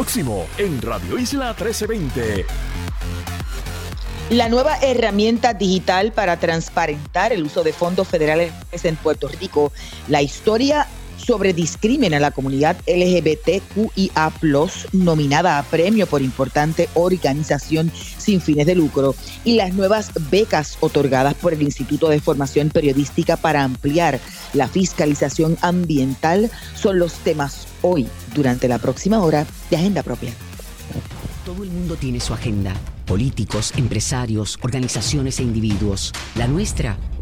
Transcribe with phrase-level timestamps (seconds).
[0.00, 2.46] próximo en Radio Isla 1320.
[4.30, 8.50] La nueva herramienta digital para transparentar el uso de fondos federales
[8.82, 9.74] en Puerto Rico,
[10.08, 10.86] la historia
[11.30, 14.32] sobre discrimen a la comunidad LGBTQIA,
[14.90, 19.14] nominada a premio por importante organización sin fines de lucro,
[19.44, 24.18] y las nuevas becas otorgadas por el Instituto de Formación Periodística para ampliar
[24.54, 30.32] la fiscalización ambiental son los temas hoy, durante la próxima hora de Agenda Propia.
[31.44, 32.74] Todo el mundo tiene su agenda.
[33.06, 36.12] Políticos, empresarios, organizaciones e individuos.
[36.34, 36.96] La nuestra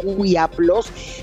[0.02, 0.50] LGBTQIA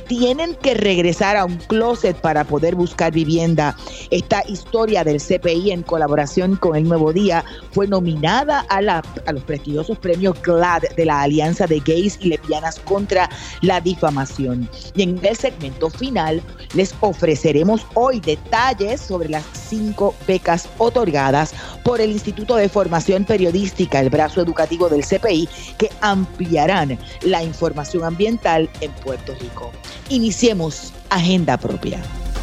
[0.07, 3.75] tienen que regresar a un closet para poder buscar vivienda.
[4.11, 9.31] Esta historia del CPI en colaboración con El Nuevo Día fue nominada a, la, a
[9.31, 13.29] los prestigiosos premios GLAD de la Alianza de Gays y Lesbianas contra
[13.61, 14.69] la Difamación.
[14.95, 16.41] Y en el segmento final
[16.73, 21.53] les ofreceremos hoy detalles sobre las cinco becas otorgadas
[21.83, 25.47] por el Instituto de Formación Periodística, el brazo educativo del CPI,
[25.77, 29.71] que ampliarán la información ambiental en Puerto Rico.
[30.09, 32.01] Iniciemos Agenda Propia.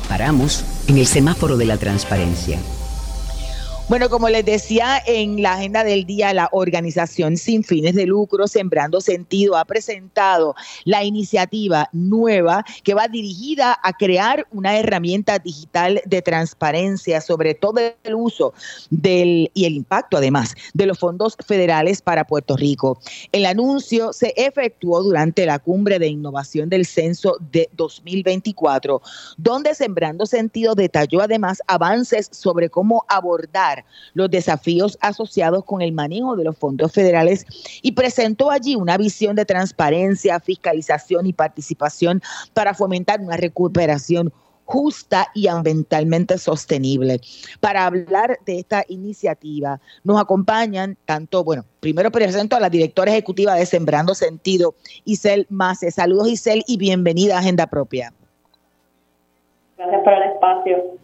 [0.08, 2.58] Paramos en el semáforo de la transparencia
[3.88, 8.46] bueno, como les decía en la agenda del día, la organización sin fines de lucro
[8.46, 10.54] Sembrando Sentido ha presentado
[10.84, 17.80] la iniciativa nueva que va dirigida a crear una herramienta digital de transparencia sobre todo
[18.04, 18.54] el uso
[18.90, 22.98] del y el impacto además de los fondos federales para Puerto Rico.
[23.32, 29.02] El anuncio se efectuó durante la cumbre de innovación del censo de 2024,
[29.36, 33.71] donde Sembrando Sentido detalló además avances sobre cómo abordar
[34.14, 37.46] los desafíos asociados con el manejo de los fondos federales
[37.82, 42.22] y presentó allí una visión de transparencia, fiscalización y participación
[42.54, 44.32] para fomentar una recuperación
[44.64, 47.20] justa y ambientalmente sostenible.
[47.60, 53.54] Para hablar de esta iniciativa nos acompañan tanto, bueno, primero presento a la directora ejecutiva
[53.54, 54.74] de Sembrando Sentido,
[55.04, 55.90] Isel Mase.
[55.90, 58.12] Saludos Isel y bienvenida a Agenda Propia.
[59.76, 61.02] Gracias por el espacio.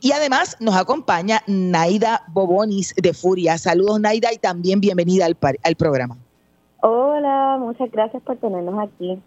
[0.00, 3.58] Y además nos acompaña Naida Bobonis de Furia.
[3.58, 6.16] Saludos Naida y también bienvenida al, al programa.
[6.80, 9.20] Hola, muchas gracias por tenernos aquí.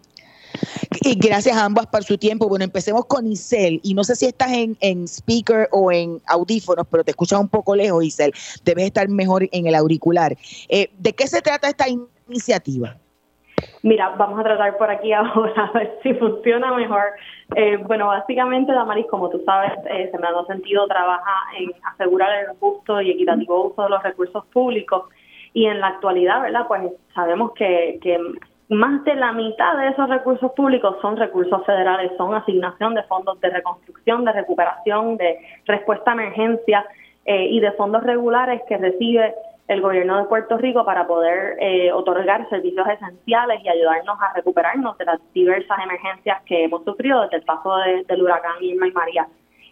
[1.00, 2.48] Y gracias a ambas por su tiempo.
[2.48, 3.80] Bueno, empecemos con Isel.
[3.82, 7.48] Y no sé si estás en, en speaker o en audífonos, pero te escuchas un
[7.48, 8.32] poco lejos, Isel.
[8.64, 10.36] Debes estar mejor en el auricular.
[10.68, 11.86] Eh, ¿De qué se trata esta
[12.28, 12.96] iniciativa?
[13.82, 17.02] Mira, vamos a tratar por aquí ahora a ver si funciona mejor.
[17.56, 23.00] Eh, bueno, básicamente, Damaris, como tú sabes, eh, Sembrando Sentido trabaja en asegurar el justo
[23.00, 25.04] y equitativo uso de los recursos públicos
[25.52, 26.66] y en la actualidad, ¿verdad?
[26.68, 28.18] Pues sabemos que, que
[28.68, 33.38] más de la mitad de esos recursos públicos son recursos federales, son asignación de fondos
[33.40, 36.86] de reconstrucción, de recuperación, de respuesta a emergencia
[37.24, 39.34] eh, y de fondos regulares que recibe
[39.72, 44.96] el gobierno de Puerto Rico para poder eh, otorgar servicios esenciales y ayudarnos a recuperarnos
[44.98, 47.76] de las diversas emergencias que hemos sufrido desde el paso
[48.06, 49.26] del huracán Irma y María.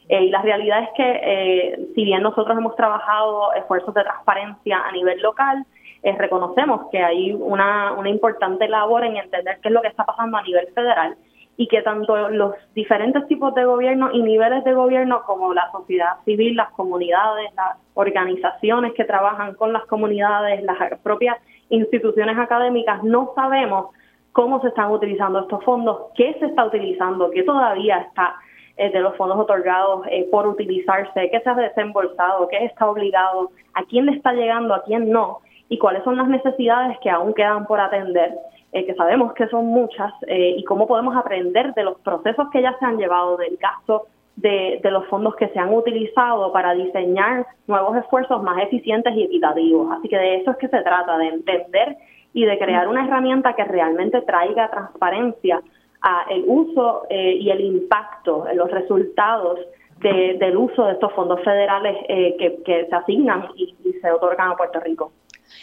[0.08, 4.81] Eh, y la realidad es que eh, si bien nosotros hemos trabajado esfuerzos de transparencia
[4.81, 5.64] a nivel local,
[6.02, 10.38] reconocemos que hay una, una importante labor en entender qué es lo que está pasando
[10.38, 11.14] a nivel federal
[11.60, 16.16] y que tanto los diferentes tipos de gobierno y niveles de gobierno como la sociedad
[16.24, 21.36] civil, las comunidades, las organizaciones que trabajan con las comunidades, las propias
[21.68, 23.88] instituciones académicas, no sabemos
[24.32, 28.36] cómo se están utilizando estos fondos, qué se está utilizando, qué todavía está
[28.78, 33.50] eh, de los fondos otorgados eh, por utilizarse, qué se ha desembolsado, qué está obligado,
[33.74, 37.34] a quién le está llegando, a quién no, y cuáles son las necesidades que aún
[37.34, 38.32] quedan por atender,
[38.72, 42.76] eh, que sabemos que son muchas, y cómo podemos aprender de los procesos que ya
[42.78, 44.06] se han llevado, del gasto
[44.37, 49.25] de, de, los fondos que se han utilizado para diseñar nuevos esfuerzos más eficientes y
[49.25, 49.93] equitativos.
[49.99, 51.96] Así que de eso es que se trata, de entender
[52.32, 55.61] y de crear una herramienta que realmente traiga transparencia
[56.02, 59.58] a el uso eh, y el impacto, los resultados
[60.00, 62.34] del uso de estos fondos federales eh,
[62.64, 65.12] que, se asignan y, se otorgan a Puerto Rico.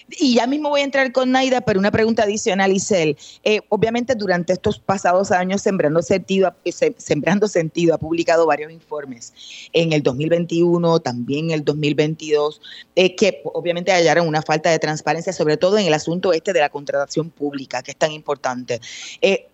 [0.09, 3.17] Y ya mismo voy a entrar con Naida, pero una pregunta adicional, Isel.
[3.43, 6.53] Eh, obviamente, durante estos pasados años, Sembrando Sentido,
[6.97, 9.33] Sembrando Sentido ha publicado varios informes
[9.73, 12.61] en el 2021, también en el 2022,
[12.95, 16.69] que obviamente hallaron una falta de transparencia, sobre todo en el asunto este de la
[16.69, 18.79] contratación pública, que es tan importante.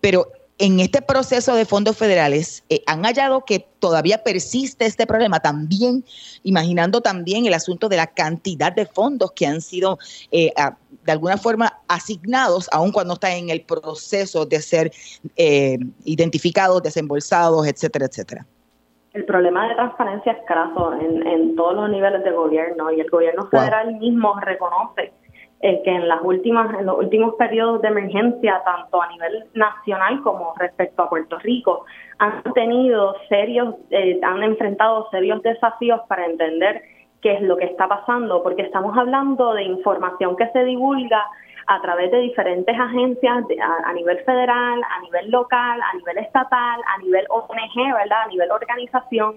[0.00, 5.40] pero en este proceso de fondos federales eh, han hallado que todavía persiste este problema,
[5.40, 6.04] también
[6.44, 9.98] imaginando también el asunto de la cantidad de fondos que han sido
[10.30, 10.52] eh,
[11.04, 14.92] de alguna forma asignados, aun cuando están en el proceso de ser
[15.36, 18.46] eh, identificados, desembolsados, etcétera, etcétera.
[19.12, 23.10] El problema de transparencia es craso en, en todos los niveles de gobierno y el
[23.10, 25.12] gobierno federal mismo reconoce
[25.64, 30.52] que en las últimas en los últimos periodos de emergencia tanto a nivel nacional como
[30.58, 31.86] respecto a Puerto Rico
[32.18, 36.82] han tenido serios eh, han enfrentado serios desafíos para entender
[37.22, 41.24] qué es lo que está pasando porque estamos hablando de información que se divulga
[41.66, 46.78] a través de diferentes agencias a, a, nivel federal, a nivel local, a nivel estatal,
[46.94, 48.24] a nivel ONG, ¿verdad?
[48.24, 49.36] A nivel organización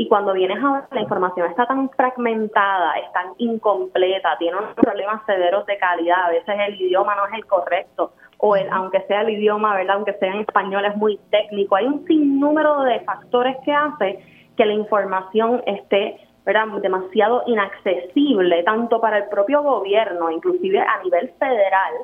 [0.00, 4.74] y cuando vienes a ver, la información está tan fragmentada, es tan incompleta, tiene unos
[4.74, 9.00] problemas severos de calidad, a veces el idioma no es el correcto, o el, aunque
[9.08, 9.96] sea el idioma, ¿verdad?
[9.96, 11.74] aunque sea en español, es muy técnico.
[11.74, 14.20] Hay un sinnúmero de factores que hace
[14.56, 16.68] que la información esté ¿verdad?
[16.80, 21.94] demasiado inaccesible, tanto para el propio gobierno, inclusive a nivel federal,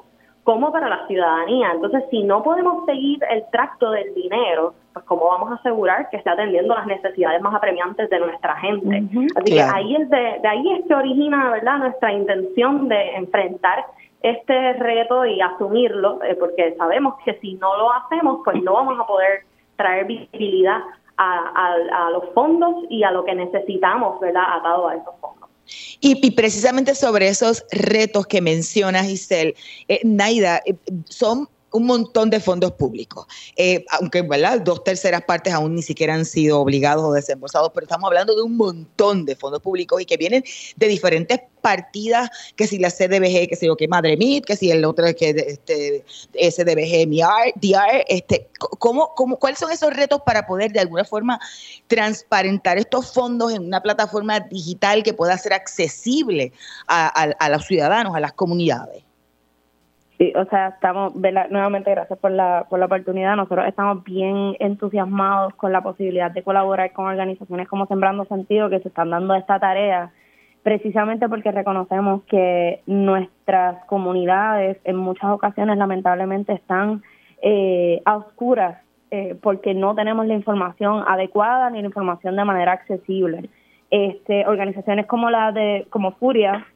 [0.44, 1.72] como para la ciudadanía.
[1.72, 6.18] Entonces, si no podemos seguir el tracto del dinero, pues cómo vamos a asegurar que
[6.18, 9.04] esté atendiendo las necesidades más apremiantes de nuestra gente.
[9.36, 13.86] Así que ahí es de, ahí es que origina, ¿verdad?, nuestra intención de enfrentar
[14.22, 19.00] este reto y asumirlo, eh, porque sabemos que si no lo hacemos, pues no vamos
[19.00, 19.40] a poder
[19.76, 20.80] traer visibilidad
[21.16, 25.43] a, a los fondos y a lo que necesitamos, ¿verdad?, atado a esos fondos.
[26.00, 29.54] Y, precisamente sobre esos retos que menciona Giselle,
[29.88, 30.74] eh, Naida, eh,
[31.08, 33.26] son un montón de fondos públicos,
[33.56, 34.60] eh, aunque ¿verdad?
[34.60, 38.42] dos terceras partes aún ni siquiera han sido obligados o desembolsados, pero estamos hablando de
[38.42, 40.44] un montón de fondos públicos y que vienen
[40.76, 44.70] de diferentes partidas, que si la CDBG, que sé yo, que Madre Mid, que si
[44.70, 46.04] el otro que este,
[46.34, 47.08] SDBG,
[47.56, 48.48] DR, este,
[48.78, 51.40] ¿cómo, cómo, ¿cuáles son esos retos para poder de alguna forma
[51.88, 56.52] transparentar estos fondos en una plataforma digital que pueda ser accesible
[56.86, 59.02] a los ciudadanos, a las comunidades?
[60.24, 63.36] Sí, o sea, estamos, nuevamente gracias por la, por la oportunidad.
[63.36, 68.80] Nosotros estamos bien entusiasmados con la posibilidad de colaborar con organizaciones como Sembrando Sentido que
[68.80, 70.12] se están dando esta tarea,
[70.62, 77.02] precisamente porque reconocemos que nuestras comunidades en muchas ocasiones lamentablemente están
[77.42, 78.78] eh, a oscuras
[79.10, 83.50] eh, porque no tenemos la información adecuada ni la información de manera accesible.
[83.90, 86.66] Este, organizaciones como la de como Furia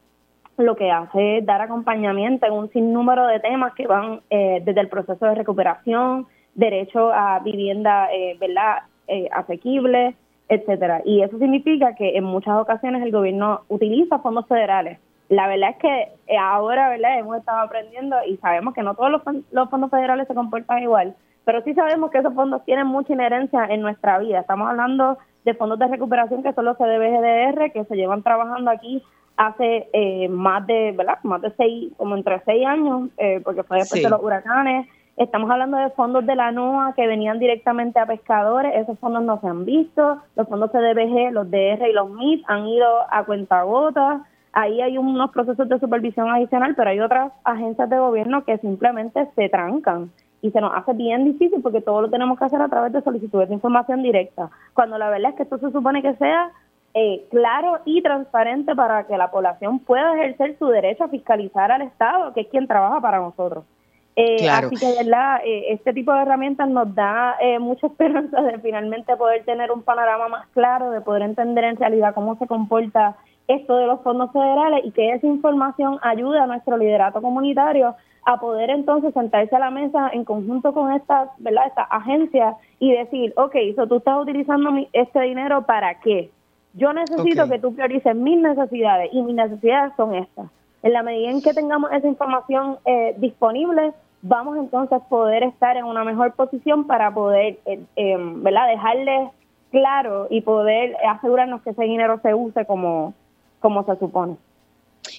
[0.63, 4.81] lo que hace es dar acompañamiento en un sinnúmero de temas que van eh, desde
[4.81, 10.15] el proceso de recuperación, derecho a vivienda, eh, ¿verdad?, eh, asequible,
[10.49, 11.01] etcétera.
[11.05, 14.99] Y eso significa que en muchas ocasiones el gobierno utiliza fondos federales.
[15.29, 19.11] La verdad es que eh, ahora, ¿verdad?, hemos estado aprendiendo y sabemos que no todos
[19.11, 23.65] los, fondos federales se comportan igual, pero sí sabemos que esos fondos tienen mucha inherencia
[23.65, 24.39] en nuestra vida.
[24.39, 29.03] Estamos hablando de fondos de recuperación que son los CDBGDR, que se llevan trabajando aquí
[29.39, 31.17] hace eh, más de, ¿verdad?
[31.23, 34.85] Más de seis, como entre seis años, eh, porque fue después de los huracanes.
[35.15, 39.39] Estamos hablando de fondos de la NOAA que venían directamente a pescadores, esos fondos no
[39.39, 44.21] se han visto, los fondos CDBG, los DR y los MIT han ido a cuentagotas,
[44.51, 49.25] ahí hay unos procesos de supervisión adicional, pero hay otras agencias de gobierno que simplemente
[49.35, 52.67] se trancan y se nos hace bien difícil porque todo lo tenemos que hacer a
[52.67, 56.15] través de solicitudes de información directa, cuando la verdad es que esto se supone que
[56.15, 56.51] sea
[56.93, 61.83] eh, claro y transparente para que la población pueda ejercer su derecho a fiscalizar al
[61.83, 63.63] Estado, que es quien trabaja para nosotros.
[64.15, 65.39] Eh, Así que, ¿verdad?
[65.45, 69.81] Eh, este tipo de herramientas nos da eh, mucha esperanza de finalmente poder tener un
[69.81, 73.15] panorama más claro, de poder entender en realidad cómo se comporta
[73.47, 78.39] esto de los fondos federales y que esa información ayude a nuestro liderato comunitario a
[78.39, 81.67] poder entonces sentarse a la mesa en conjunto con estas, ¿verdad?
[81.67, 86.29] Estas agencias y decir, ok, so tú estás utilizando este dinero para qué?
[86.73, 90.47] Yo necesito que tú priorices mis necesidades y mis necesidades son estas.
[90.83, 95.77] En la medida en que tengamos esa información eh, disponible, vamos entonces a poder estar
[95.77, 98.67] en una mejor posición para poder, eh, eh, ¿verdad?
[98.67, 99.31] Dejarles
[99.71, 103.13] claro y poder asegurarnos que ese dinero se use como,
[103.59, 104.37] como se supone.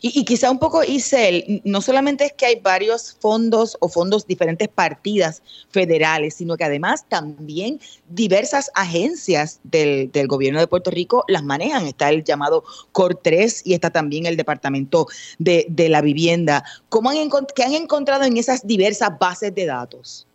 [0.03, 4.69] Y, quizá un poco, Isel, no solamente es que hay varios fondos o fondos diferentes
[4.69, 11.87] partidas federales, sino que además también diversas agencias del, gobierno de Puerto Rico las manejan.
[11.87, 15.07] Está el llamado COR3 y está también el Departamento
[15.39, 16.63] de, la Vivienda.
[16.89, 17.17] ¿Cómo han,
[17.55, 20.27] ¿Qué han encontrado en esas diversas bases de datos?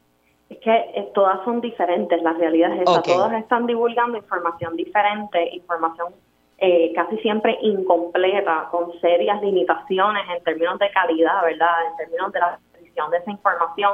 [0.49, 3.01] Es que eh, todas son diferentes, la realidad es esa.
[3.01, 6.13] Todas están divulgando información diferente, información
[6.57, 11.75] eh, casi siempre incompleta, con serias limitaciones en términos de calidad, ¿verdad?
[11.91, 13.93] En términos de la precisión de esa información.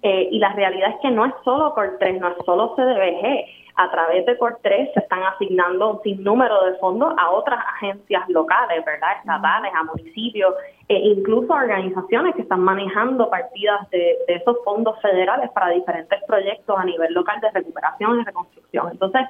[0.00, 3.44] Eh, y la realidad es que no es solo COR3, no es solo CDBG.
[3.80, 8.84] A través de COR3 se están asignando un sinnúmero de fondos a otras agencias locales,
[8.84, 9.18] ¿verdad?
[9.18, 10.54] Estatales, a municipios,
[10.88, 16.20] e incluso a organizaciones que están manejando partidas de, de esos fondos federales para diferentes
[16.24, 18.88] proyectos a nivel local de recuperación y reconstrucción.
[18.90, 19.22] Entonces,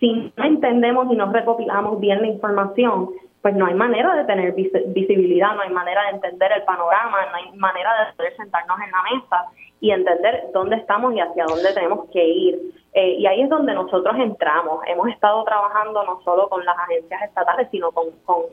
[0.00, 3.10] si no entendemos y no recopilamos bien la información,
[3.42, 7.36] pues no hay manera de tener visibilidad, no hay manera de entender el panorama, no
[7.36, 9.44] hay manera de poder sentarnos en la mesa
[9.80, 12.58] y entender dónde estamos y hacia dónde tenemos que ir.
[12.94, 14.80] Eh, y ahí es donde nosotros entramos.
[14.86, 18.06] Hemos estado trabajando no solo con las agencias estatales, sino con,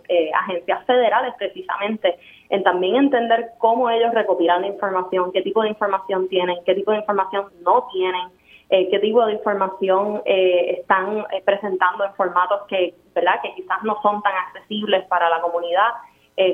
[0.08, 5.70] eh, agencias federales precisamente, en también entender cómo ellos recopilan la información, qué tipo de
[5.70, 8.30] información tienen, qué tipo de información no tienen
[8.76, 13.40] eh, qué tipo de información eh, están eh, presentando en formatos que, ¿verdad?
[13.42, 15.92] que quizás no son tan accesibles para la comunidad,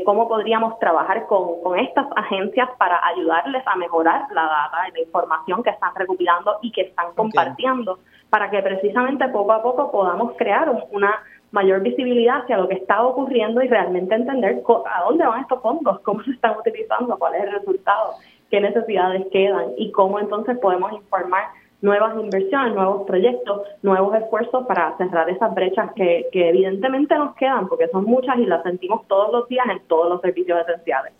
[0.05, 5.63] cómo podríamos trabajar con, estas agencias para ayudarles a mejorar la data y la información
[5.63, 7.97] que están recopilando y que están compartiendo,
[8.29, 13.01] para que precisamente poco a poco podamos crear una mayor visibilidad hacia lo que está
[13.01, 17.45] ocurriendo y realmente entender a dónde van estos fondos, cómo se están utilizando, cuál es
[17.45, 18.13] el resultado,
[18.51, 21.45] qué necesidades quedan y cómo entonces podemos informar
[21.81, 27.67] nuevas inversiones, nuevos proyectos, nuevos esfuerzos para cerrar esas brechas que, que evidentemente nos quedan,
[27.67, 31.13] porque son muchas y las sentimos todos los días en todos los servicios esenciales.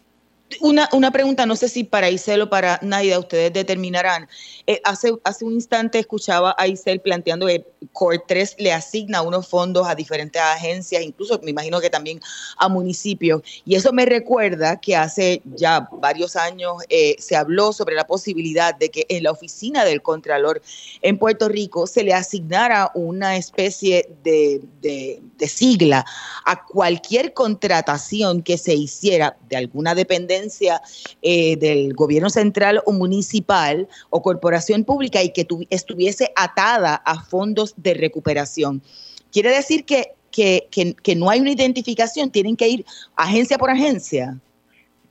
[0.60, 4.28] Una, una pregunta, no sé si para Isel o para Naida ustedes determinarán.
[4.68, 9.48] Eh, hace, hace un instante escuchaba a Isel planteando que Core 3 le asigna unos
[9.48, 12.20] fondos a diferentes agencias, incluso me imagino que también
[12.58, 13.42] a municipios.
[13.66, 18.76] Y eso me recuerda que hace ya varios años eh, se habló sobre la posibilidad
[18.76, 20.62] de que en la oficina del Contralor
[21.02, 26.06] en Puerto Rico se le asignara una especie de, de, de sigla
[26.46, 30.41] a cualquier contratación que se hiciera de alguna dependencia
[31.22, 37.74] eh, del gobierno central o municipal o corporación pública y que estuviese atada a fondos
[37.78, 38.82] de recuperación.
[39.32, 44.38] Quiere decir que, que, no hay una identificación, tienen que ir agencia por agencia.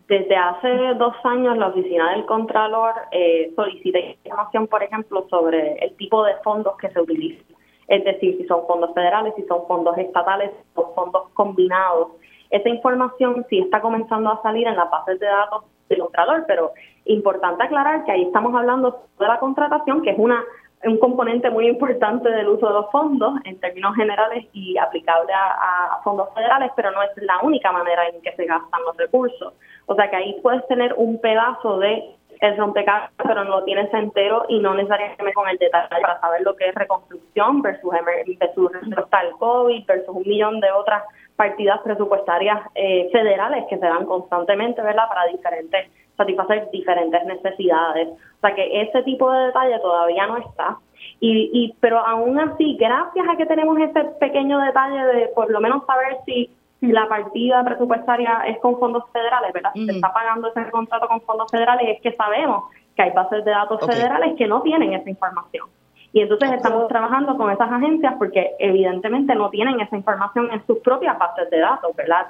[0.09, 0.69] Desde hace
[0.99, 6.35] dos años la oficina del Contralor eh, solicita información, por ejemplo, sobre el tipo de
[6.43, 7.45] fondos que se utilizan.
[7.87, 12.09] Es decir, si son fondos federales, si son fondos estatales, si son fondos combinados.
[12.51, 16.73] Esa información sí está comenzando a salir en las bases de datos del Contralor, pero
[17.05, 20.45] importante aclarar que ahí estamos hablando de la contratación, que es una
[20.85, 26.01] un componente muy importante del uso de los fondos en términos generales y aplicable a,
[26.03, 29.53] fondos federales, pero no es la única manera en que se gastan los recursos.
[29.87, 33.93] O sea que ahí puedes tener un pedazo de el rompecabezas, pero no lo tienes
[33.93, 37.93] entero y no necesariamente con el detalle para saber lo que es reconstrucción versus,
[38.39, 41.03] versus el COVID versus un millón de otras
[41.37, 45.09] partidas presupuestarias eh, federales que se dan constantemente, ¿verdad?
[45.09, 48.09] Para diferentes, satisfacer diferentes necesidades.
[48.09, 50.79] O sea que ese tipo de detalle todavía no está.
[51.19, 55.61] Y, y pero aún así, gracias a que tenemos ese pequeño detalle de por lo
[55.61, 59.73] menos saber si la partida presupuestaria es con fondos federales, ¿verdad?
[59.75, 62.65] Se está pagando ese contrato con fondos federales, es que sabemos
[62.97, 65.69] que hay bases de datos federales que no tienen esa información.
[66.13, 70.79] Y entonces estamos trabajando con esas agencias porque evidentemente no tienen esa información en sus
[70.79, 72.27] propias bases de datos, ¿verdad?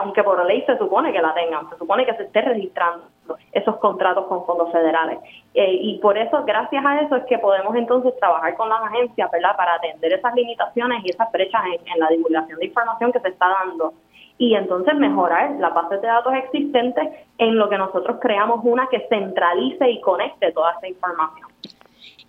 [0.00, 3.06] aunque por ley se supone que la tengan, se supone que se esté registrando
[3.52, 5.18] esos contratos con fondos federales.
[5.54, 9.30] Eh, y por eso, gracias a eso, es que podemos entonces trabajar con las agencias,
[9.30, 9.56] ¿verdad?
[9.56, 13.28] Para atender esas limitaciones y esas brechas en, en la divulgación de información que se
[13.28, 13.92] está dando
[14.40, 17.06] y entonces mejorar las bases de datos existentes
[17.36, 21.46] en lo que nosotros creamos una que centralice y conecte toda esa información.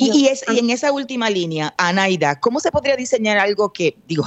[0.02, 4.24] Y, es, y en esa última línea, Anaida, ¿cómo se podría diseñar algo que, digo,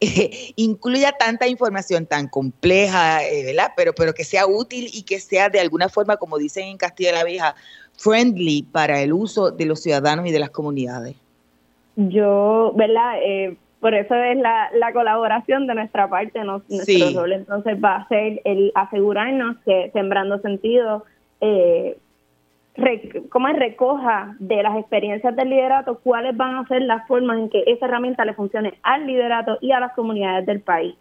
[0.56, 3.72] incluya tanta información tan compleja, eh, ¿verdad?
[3.76, 7.12] Pero, pero que sea útil y que sea de alguna forma, como dicen en Castilla
[7.12, 7.54] la Vieja,
[7.96, 11.16] friendly para el uso de los ciudadanos y de las comunidades.
[11.96, 13.18] Yo, ¿verdad?
[13.22, 18.08] Eh, por eso es la, la colaboración de nuestra parte, nuestro rol entonces va a
[18.08, 21.04] ser el asegurarnos que Sembrando Sentido
[21.40, 21.98] eh,
[23.28, 27.64] cómo recoja de las experiencias del liderato cuáles van a ser las formas en que
[27.66, 30.94] esa herramienta le funcione al liderato y a las comunidades del país.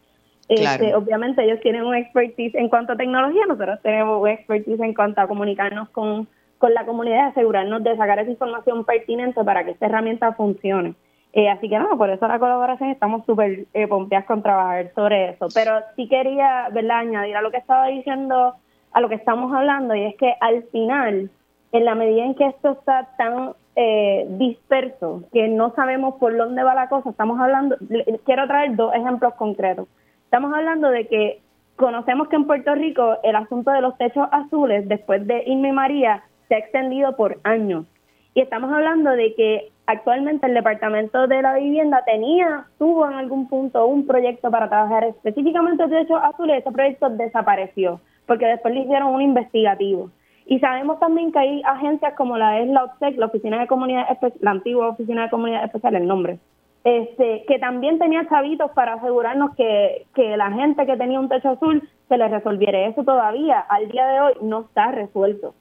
[0.50, 4.94] Este, obviamente ellos tienen un expertise en cuanto a tecnología, nosotros tenemos un expertise en
[4.94, 9.64] cuanto a comunicarnos con, con la comunidad y asegurarnos de sacar esa información pertinente para
[9.64, 10.96] que esta herramienta funcione.
[11.34, 15.30] Eh, así que no, por eso la colaboración estamos súper eh, pompeadas con trabajar sobre
[15.30, 15.48] eso.
[15.54, 18.56] Pero sí quería, ¿verdad?, añadir a lo que estaba diciendo,
[18.92, 21.32] a lo que estamos hablando, y es que al final
[21.72, 26.64] en la medida en que esto está tan eh, disperso que no sabemos por dónde
[26.64, 27.78] va la cosa, estamos hablando,
[28.26, 29.88] quiero traer dos ejemplos concretos.
[30.26, 31.42] Estamos hablando de que
[31.76, 36.24] conocemos que en Puerto Rico el asunto de los techos azules después de Irma María
[36.48, 37.86] se ha extendido por años.
[38.34, 43.48] Y estamos hablando de que actualmente el Departamento de la Vivienda tenía, tuvo en algún
[43.48, 48.00] punto un proyecto para trabajar específicamente techos azules y ese proyecto desapareció
[48.32, 50.10] porque después le hicieron un investigativo.
[50.46, 54.06] Y sabemos también que hay agencias como la es la OPSEC, la Oficina de Comunidad
[54.40, 56.40] la antigua Oficina de Comunidad Especial, el nombre,
[56.84, 61.50] este, que también tenía chavitos para asegurarnos que, que la gente que tenía un techo
[61.50, 62.88] azul se les resolviera.
[62.88, 65.54] Eso todavía, al día de hoy, no está resuelto.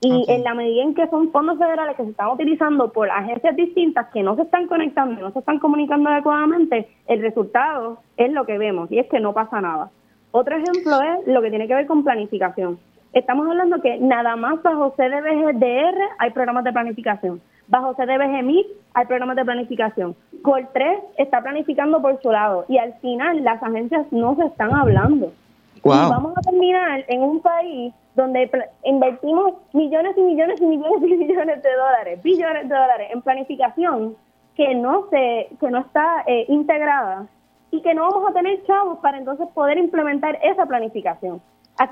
[0.00, 3.56] Y en la medida en que son fondos federales que se están utilizando por agencias
[3.56, 8.44] distintas que no se están conectando, no se están comunicando adecuadamente, el resultado es lo
[8.44, 9.90] que vemos y es que no pasa nada.
[10.32, 12.78] Otro ejemplo es lo que tiene que ver con planificación.
[13.16, 17.40] Estamos hablando que nada más bajo CDBGDR hay programas de planificación.
[17.66, 20.14] Bajo CDBG hay programas de planificación.
[20.42, 24.74] Col 3 está planificando por su lado y al final las agencias no se están
[24.74, 25.32] hablando.
[25.76, 28.50] Y vamos a terminar en un país donde
[28.84, 34.14] invertimos millones y millones y millones y millones de dólares, billones de dólares en planificación
[34.56, 37.28] que no se que no está eh, integrada
[37.70, 41.40] y que no vamos a tener chavos para entonces poder implementar esa planificación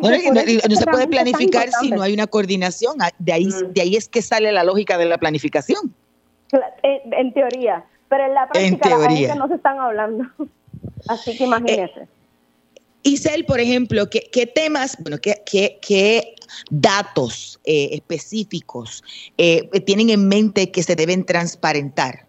[0.01, 2.97] no, se puede planificar si no hay una coordinación.
[3.01, 3.73] Ah, de ahí, mm.
[3.73, 5.95] de ahí es que sale la lógica de la planificación.
[6.83, 10.25] En, teoría, pero en la práctica las no se están hablando.
[11.09, 12.01] Así que imagínese.
[12.01, 12.09] Eh,
[13.03, 16.35] Isel, por ejemplo, ¿qué, qué temas, bueno, qué, qué, qué
[16.71, 19.03] datos eh, específicos
[19.37, 22.27] eh, tienen en mente que se deben transparentar?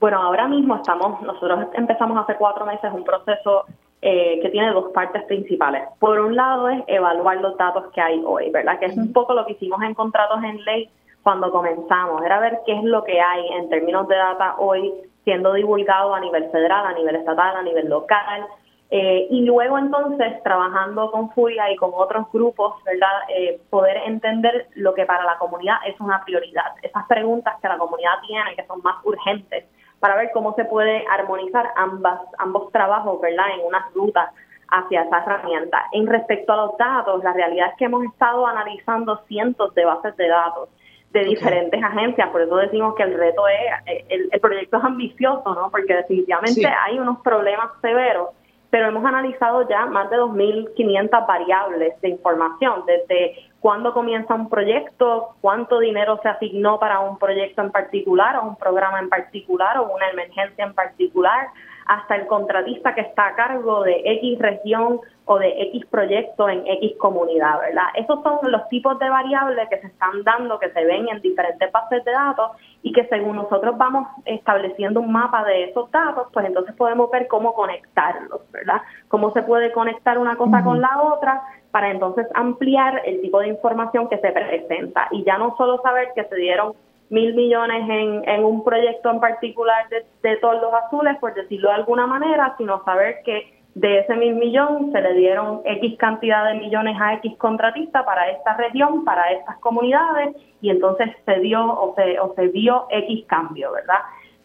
[0.00, 3.64] Bueno, ahora mismo estamos, nosotros empezamos hace cuatro meses un proceso
[4.00, 5.82] eh, que tiene dos partes principales.
[5.98, 8.78] Por un lado es evaluar los datos que hay hoy, ¿verdad?
[8.78, 10.88] Que es un poco lo que hicimos en contratos en ley
[11.22, 15.52] cuando comenzamos, era ver qué es lo que hay en términos de data hoy siendo
[15.52, 18.46] divulgado a nivel federal, a nivel estatal, a nivel local,
[18.90, 23.10] eh, y luego entonces trabajando con FUIA y con otros grupos, ¿verdad?
[23.28, 27.76] Eh, poder entender lo que para la comunidad es una prioridad, esas preguntas que la
[27.76, 29.66] comunidad tiene que son más urgentes
[30.00, 34.30] para ver cómo se puede armonizar ambas, ambos trabajos, ¿verdad?, en unas rutas
[34.70, 35.84] hacia esa herramienta.
[35.92, 40.16] En respecto a los datos, la realidad es que hemos estado analizando cientos de bases
[40.16, 40.68] de datos
[41.12, 45.70] de diferentes agencias, por eso decimos que el reto es, el, proyecto es ambicioso, ¿no?
[45.70, 48.28] Porque definitivamente hay unos problemas severos
[48.70, 55.36] pero hemos analizado ya más de 2.500 variables de información, desde cuándo comienza un proyecto,
[55.40, 59.94] cuánto dinero se asignó para un proyecto en particular o un programa en particular o
[59.94, 61.48] una emergencia en particular,
[61.88, 66.66] hasta el contratista que está a cargo de X región o de X proyecto en
[66.66, 67.86] X comunidad, ¿verdad?
[67.94, 71.72] Esos son los tipos de variables que se están dando, que se ven en diferentes
[71.72, 76.46] bases de datos y que según nosotros vamos estableciendo un mapa de esos datos, pues
[76.46, 78.82] entonces podemos ver cómo conectarlos, ¿verdad?
[79.08, 83.48] Cómo se puede conectar una cosa con la otra para entonces ampliar el tipo de
[83.48, 86.74] información que se presenta y ya no solo saber que se dieron
[87.10, 91.68] mil millones en, en un proyecto en particular de, de todos los azules, por decirlo
[91.68, 96.46] de alguna manera, sino saber que de ese mil millón se le dieron X cantidad
[96.46, 101.64] de millones a X contratista para esta región, para estas comunidades, y entonces se dio
[101.64, 104.00] o se, o se vio X cambio, ¿verdad?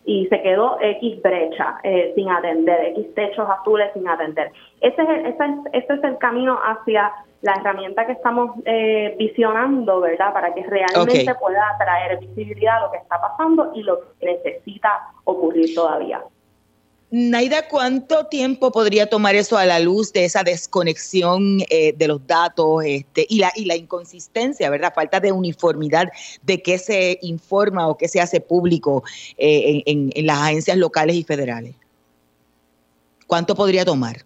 [0.05, 4.51] Y se quedó X brecha eh, sin atender, X techos azules sin atender.
[4.81, 7.11] Ese es, el, ese, es, ese es el camino hacia
[7.41, 10.33] la herramienta que estamos eh, visionando, ¿verdad?
[10.33, 15.09] Para que realmente pueda traer visibilidad a lo que está pasando y lo que necesita
[15.25, 16.21] ocurrir todavía.
[17.15, 22.25] Naida, ¿cuánto tiempo podría tomar eso a la luz de esa desconexión eh, de los
[22.25, 24.91] datos este, y, la, inconsistencia, ¿verdad?
[24.95, 29.03] Falta de uniformidad de qué se informa o qué se hace público
[29.37, 31.75] eh, en las agencias locales y federales.
[33.27, 34.25] ¿Cuánto podría tomar?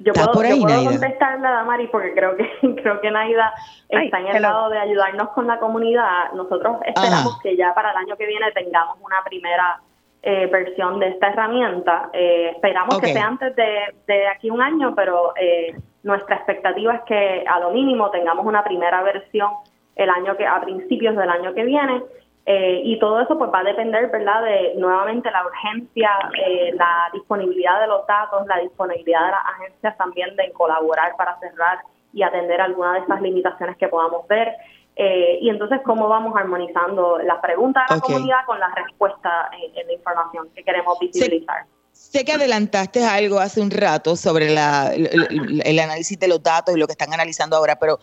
[0.00, 2.48] Yo puedo, contestarle a Damari porque creo que
[2.82, 3.52] creo que Naida
[3.88, 6.32] está en el lado de ayudarnos con la comunidad.
[6.34, 9.80] Nosotros esperamos que ya para el año que viene tengamos una primera
[10.22, 12.10] eh, versión de esta herramienta.
[12.12, 17.02] Eh, esperamos que sea antes de, de, aquí un año, pero eh, nuestra expectativa es
[17.02, 19.50] que a lo mínimo tengamos una primera versión
[19.96, 22.02] el año que a principios del año que viene
[22.50, 26.08] eh, y todo eso pues va a depender, ¿verdad?, de nuevamente la urgencia,
[26.46, 31.38] eh, la disponibilidad de los datos, la disponibilidad de las agencias también de colaborar para
[31.40, 31.80] cerrar
[32.14, 34.48] y atender algunas de esas limitaciones que podamos ver.
[34.96, 39.86] Eh, y entonces, ¿cómo vamos armonizando las preguntas de la comunidad con las respuestas en,
[39.86, 41.66] la información que queremos visibilizar?
[41.92, 46.78] Sé, que adelantaste algo hace un rato sobre la, el análisis de los datos y
[46.78, 47.98] lo que están analizando ahora, pero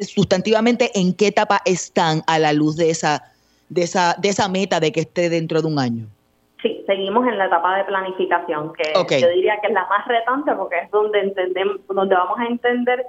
[0.00, 3.33] sustantivamente, ¿en qué etapa están a la luz de esa
[3.68, 6.06] de esa, de esa meta de que esté dentro de un año?
[6.62, 10.52] Sí, seguimos en la etapa de planificación, que yo diría que es la más retante
[10.54, 13.04] porque es donde entendemos, donde vamos a entender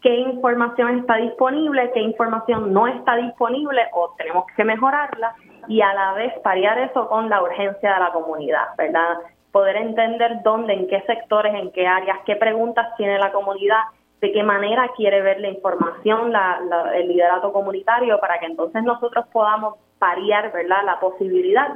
[0.00, 5.34] qué información está disponible, qué información no está disponible o tenemos que mejorarla
[5.68, 9.18] y a la vez parear eso con la urgencia de la comunidad, ¿verdad?
[9.52, 13.82] Poder entender dónde, en qué sectores, en qué áreas, qué preguntas tiene la comunidad,
[14.20, 16.60] de qué manera quiere ver la información, la,
[16.94, 20.78] el liderato comunitario, para que entonces nosotros podamos parear ¿verdad?
[20.84, 21.68] la posibilidad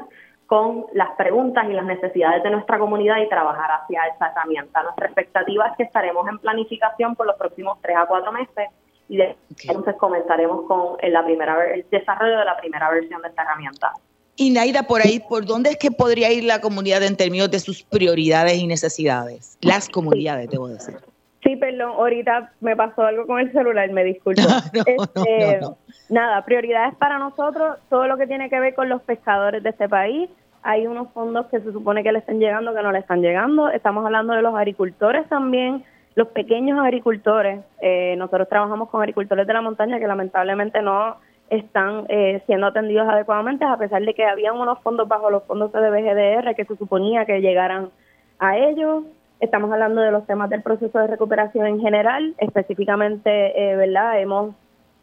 [0.46, 4.82] con las preguntas y las necesidades de nuestra comunidad y trabajar hacia esa herramienta.
[4.82, 8.68] Nuestra expectativa es que estaremos en planificación por los próximos tres a cuatro meses
[9.08, 13.92] y entonces comenzaremos con la primera, el desarrollo de la primera versión de esta herramienta.
[14.36, 17.60] Y Naida, por ahí, ¿por dónde es que podría ir la comunidad en términos de
[17.60, 19.56] sus prioridades y necesidades?
[19.60, 20.96] Las comunidades, debo decir.
[21.44, 24.42] Sí, perdón, ahorita me pasó algo con el celular, me disculpo.
[24.86, 25.60] Este,
[26.08, 29.88] nada, prioridades para nosotros, todo lo que tiene que ver con los pescadores de este
[29.88, 30.30] país.
[30.62, 33.68] Hay unos fondos que se supone que le están llegando, que no le están llegando.
[33.68, 37.60] Estamos hablando de los agricultores también, los pequeños agricultores.
[37.80, 41.16] Eh, nosotros trabajamos con agricultores de la montaña que lamentablemente no
[41.50, 45.70] están eh, siendo atendidos adecuadamente, a pesar de que habían unos fondos bajo los fondos
[45.72, 47.90] de BGDR que se suponía que llegaran
[48.38, 49.04] a ellos.
[49.44, 53.30] Estamos hablando de los temas del proceso de recuperación en general, específicamente,
[53.72, 54.18] eh, ¿verdad?
[54.18, 54.54] Hemos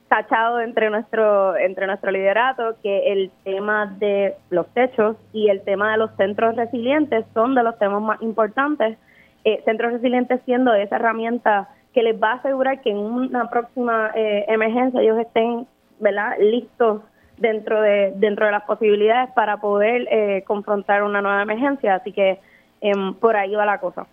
[0.10, 5.92] tachado entre nuestro entre nuestro liderato que el tema de los techos y el tema
[5.92, 8.98] de los centros resilientes son de los temas más importantes.
[9.44, 14.10] Eh, centros resilientes siendo esa herramienta que les va a asegurar que en una próxima
[14.16, 15.68] eh, emergencia ellos estén,
[16.00, 16.34] ¿verdad?
[16.40, 17.04] Listos
[17.38, 21.94] dentro de dentro de las posibilidades para poder eh, confrontar una nueva emergencia.
[21.94, 22.40] Así que
[22.82, 24.08] em, por ahí va la cosa.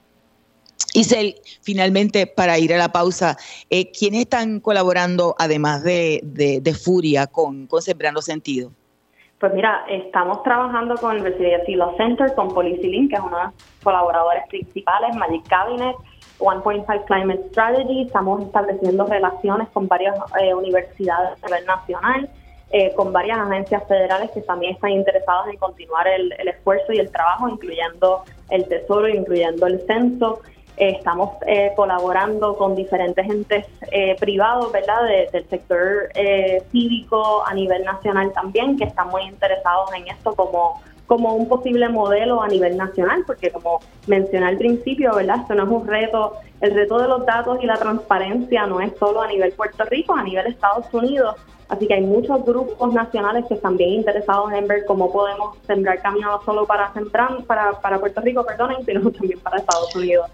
[0.99, 3.37] Isel, finalmente, para ir a la pausa,
[3.71, 8.73] eh, ¿quiénes están colaborando, además de, de, Furia, con, con, Sembrando Sentido?
[9.39, 13.45] Pues mira, estamos trabajando con el Resiliency Law Center, con Policylink, que es uno de
[13.45, 15.95] los colaboradores principales, Magic Cabinet,
[16.41, 22.29] 1.5 Climate Strategy, estamos estableciendo relaciones con varias eh, universidades a nivel nacional,
[22.73, 27.11] eh, con varias agencias federales que también están interesadas en continuar el esfuerzo y el
[27.13, 30.41] trabajo, incluyendo el Tesoro, incluyendo el Censo
[30.79, 37.85] estamos eh, colaborando con diferentes entes eh, privados, ¿verdad?, del sector eh, cívico a nivel
[37.85, 42.77] nacional también, que están muy interesados en esto como, como un posible modelo a nivel
[42.77, 47.09] nacional, porque como mencioné al principio, ¿verdad?, esto no es un reto, el reto de
[47.09, 50.93] los datos y la transparencia no es solo a nivel Puerto Rico, a nivel Estados
[50.93, 51.37] Unidos,
[51.69, 56.01] Así que hay muchos grupos nacionales que están bien interesados en ver cómo podemos sembrar
[56.01, 56.93] camino no solo para,
[57.47, 60.31] para, para Puerto Rico, perdonen, sino también para Estados Unidos.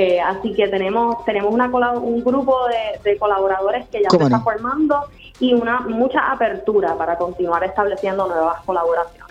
[0.00, 2.56] Eh, así que tenemos tenemos una un grupo
[3.02, 5.06] de, colaboradores que ya se está formando
[5.40, 9.27] y una mucha apertura para continuar estableciendo nuevas colaboraciones.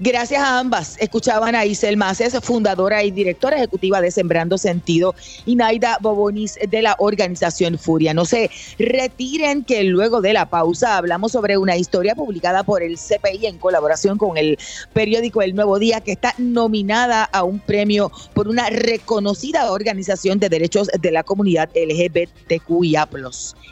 [0.00, 0.96] Gracias a ambas.
[0.98, 5.14] Escuchaban a Isel Maces, fundadora y directora ejecutiva de Sembrando Sentido,
[5.46, 8.12] y Naida Bobonis de la organización Furia.
[8.12, 12.96] No se retiren que luego de la pausa hablamos sobre una historia publicada por el
[12.98, 14.58] CPI en colaboración con el
[14.92, 20.48] periódico El Nuevo Día que está nominada a un premio por una reconocida organización de
[20.48, 23.08] derechos de la comunidad LGBTQIA.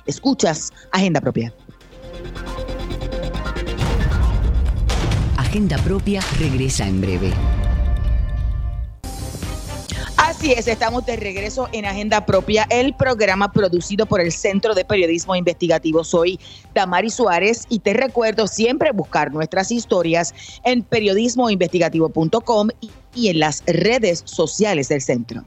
[0.06, 1.52] Escuchas Agenda Propia.
[5.52, 7.30] Agenda Propia regresa en breve.
[10.16, 14.86] Así es, estamos de regreso en Agenda Propia, el programa producido por el Centro de
[14.86, 16.04] Periodismo Investigativo.
[16.04, 16.40] Soy
[16.72, 20.32] Damari Suárez y te recuerdo siempre buscar nuestras historias
[20.64, 22.68] en periodismoinvestigativo.com
[23.14, 25.44] y en las redes sociales del centro.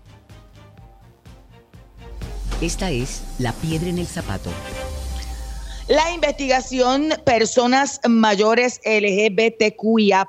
[2.62, 4.52] Esta es La Piedra en el Zapato
[5.88, 10.28] la investigación, personas mayores LGBTQIA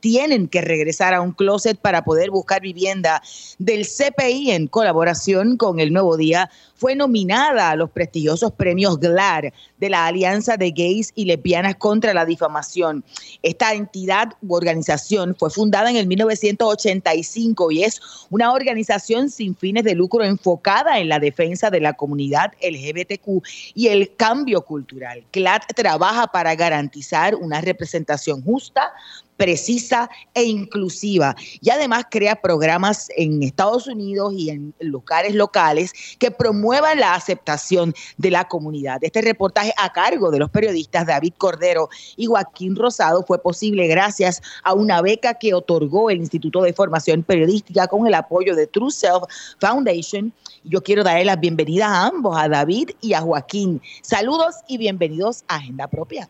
[0.00, 3.22] tienen que regresar a un closet para poder buscar vivienda
[3.58, 9.52] del CPI en colaboración con el Nuevo Día fue nominada a los prestigiosos premios GLAR
[9.78, 13.04] de la Alianza de Gays y Lesbianas contra la Difamación.
[13.42, 19.84] Esta entidad u organización fue fundada en el 1985 y es una organización sin fines
[19.84, 23.42] de lucro enfocada en la defensa de la comunidad LGBTQ
[23.74, 24.85] y el cambio cultural.
[25.32, 28.92] GLAD trabaja para garantizar una representación justa,
[29.36, 31.34] precisa e inclusiva.
[31.60, 37.94] Y además crea programas en Estados Unidos y en lugares locales que promuevan la aceptación
[38.16, 38.98] de la comunidad.
[39.02, 44.42] Este reportaje a cargo de los periodistas David Cordero y Joaquín Rosado fue posible gracias
[44.62, 48.90] a una beca que otorgó el Instituto de Formación Periodística con el apoyo de True
[48.90, 49.24] Self
[49.60, 50.32] Foundation.
[50.64, 53.80] Yo quiero darle las bienvenidas a ambos, a David y a Joaquín.
[54.02, 56.28] Saludos y bienvenidos a Agenda Propia.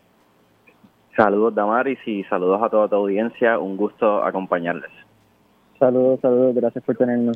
[1.17, 4.91] Saludos Damaris y saludos a toda tu audiencia, un gusto acompañarles.
[5.79, 7.35] Saludos, saludos, gracias por tenernos.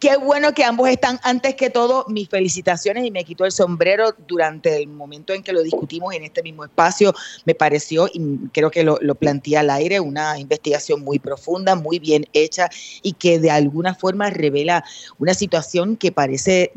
[0.00, 1.20] Qué bueno que ambos están.
[1.22, 5.52] Antes que todo, mis felicitaciones y me quito el sombrero durante el momento en que
[5.52, 7.12] lo discutimos en este mismo espacio.
[7.44, 11.98] Me pareció, y creo que lo, lo planteé al aire, una investigación muy profunda, muy
[11.98, 12.68] bien hecha
[13.02, 14.82] y que de alguna forma revela
[15.18, 16.72] una situación que parece,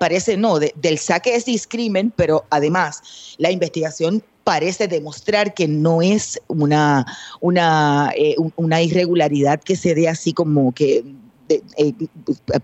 [0.00, 6.40] parece no, del saque es discrimen, pero además la investigación parece demostrar que no es
[6.46, 7.04] una,
[7.40, 11.02] una, eh, una irregularidad que se dé así como que
[11.48, 11.92] eh,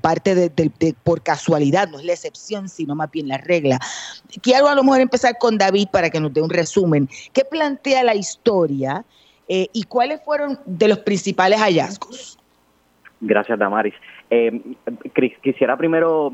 [0.01, 3.81] parte de, por casualidad, no es la excepción, sino más bien la regla.
[4.43, 7.09] Quiero a lo mejor empezar con David para que nos dé un resumen.
[7.33, 9.05] ¿Qué plantea la historia
[9.49, 12.39] eh, y cuáles fueron de los principales hallazgos?
[13.21, 13.95] Gracias, Damaris.
[15.43, 16.33] quisiera primero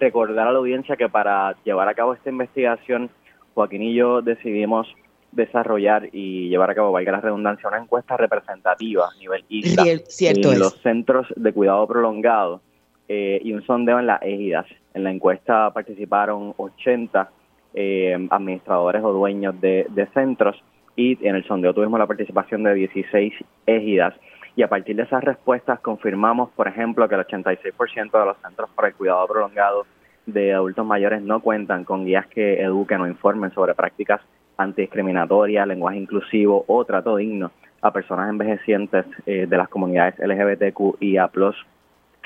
[0.00, 3.10] recordar a la audiencia que para llevar a cabo esta investigación
[3.58, 4.86] Joaquín y yo decidimos
[5.32, 10.58] desarrollar y llevar a cabo, valga la redundancia, una encuesta representativa a nivel isla en
[10.60, 12.60] los centros de cuidado prolongado
[13.08, 14.64] eh, y un sondeo en las égidas.
[14.94, 17.30] En la encuesta participaron 80
[17.74, 20.56] eh, administradores o dueños de, centros
[20.94, 23.34] y en el sondeo tuvimos la participación de 16
[23.66, 24.14] égidas
[24.54, 28.70] y a partir de esas respuestas confirmamos, por ejemplo, que el 86% de los centros
[28.76, 29.84] para el cuidado prolongado
[30.32, 34.20] de adultos mayores no cuentan con guías que eduquen o informen sobre prácticas
[34.58, 41.16] antidiscriminatorias, lenguaje inclusivo o trato digno a personas envejecientes eh, de las comunidades LGBTQ y
[41.16, 41.30] A+.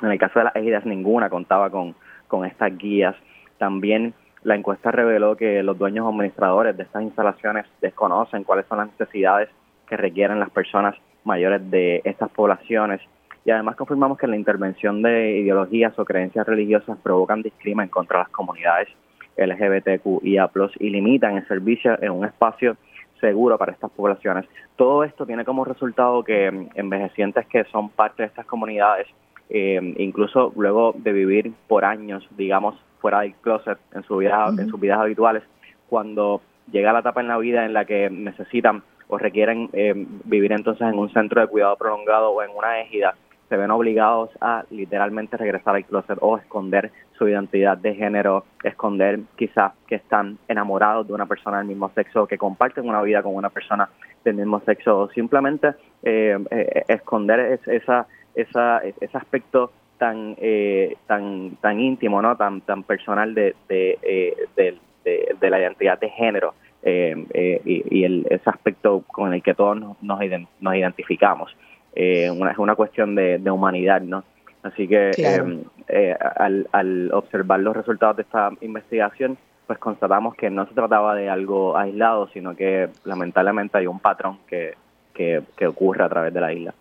[0.02, 1.94] En el caso de las ejidas, ninguna contaba con,
[2.26, 3.14] con estas guías.
[3.58, 8.88] También la encuesta reveló que los dueños administradores de estas instalaciones desconocen cuáles son las
[8.88, 9.48] necesidades
[9.86, 13.00] que requieren las personas mayores de estas poblaciones
[13.44, 18.28] y además confirmamos que la intervención de ideologías o creencias religiosas provocan discrimen contra las
[18.28, 18.88] comunidades
[19.37, 22.76] LGBTQIA+, y limitan el servicio en un espacio
[23.20, 24.46] seguro para estas poblaciones.
[24.76, 29.07] Todo esto tiene como resultado que envejecientes que son parte de estas comunidades,
[29.48, 34.68] eh, incluso luego de vivir por años, digamos, fuera del closet en, su vida, en
[34.68, 35.42] sus vidas habituales,
[35.88, 40.52] cuando llega la etapa en la vida en la que necesitan o requieren eh, vivir
[40.52, 43.14] entonces en un centro de cuidado prolongado o en una égida,
[43.52, 49.20] se ven obligados a literalmente regresar al closet o esconder su identidad de género, esconder
[49.36, 53.34] quizás que están enamorados de una persona del mismo sexo, que comparten una vida con
[53.34, 53.90] una persona
[54.24, 61.56] del mismo sexo, o simplemente eh, eh, esconder esa, esa, ese aspecto tan eh, tan
[61.60, 68.48] tan íntimo, no, tan tan personal de de, la identidad de género y, el, ese
[68.48, 71.54] aspecto con el que todos nos, nos identificamos
[71.94, 74.24] eh, una, es una cuestión de, humanidad, ¿no?
[74.62, 80.50] Así que em, eh, al, al observar los resultados de esta investigación, pues constatamos que
[80.50, 84.74] no se trataba de algo aislado, sino que lamentablemente hay un patrón que,
[85.14, 86.74] que, ocurre a través de la isla.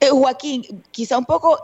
[0.00, 1.58] Eh, Joaquín, quizá un poco,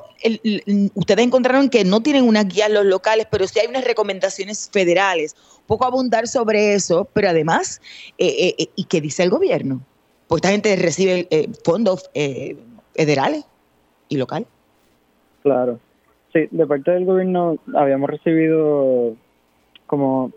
[0.94, 5.37] ustedes encontraron que no tienen unas guías los locales, pero sí hay unas recomendaciones federales.
[5.59, 7.81] Un poco abundar sobre eso, pero además,
[8.18, 9.81] eh, eh, ¿y qué dice el gobierno?
[10.27, 11.29] Pues esta gente recibe
[11.64, 12.11] fondos
[12.94, 13.46] federales
[14.09, 14.48] y locales.
[15.42, 15.78] Claro.
[16.33, 19.14] Sí, de parte del gobierno habíamos recibido
[19.87, 20.33] como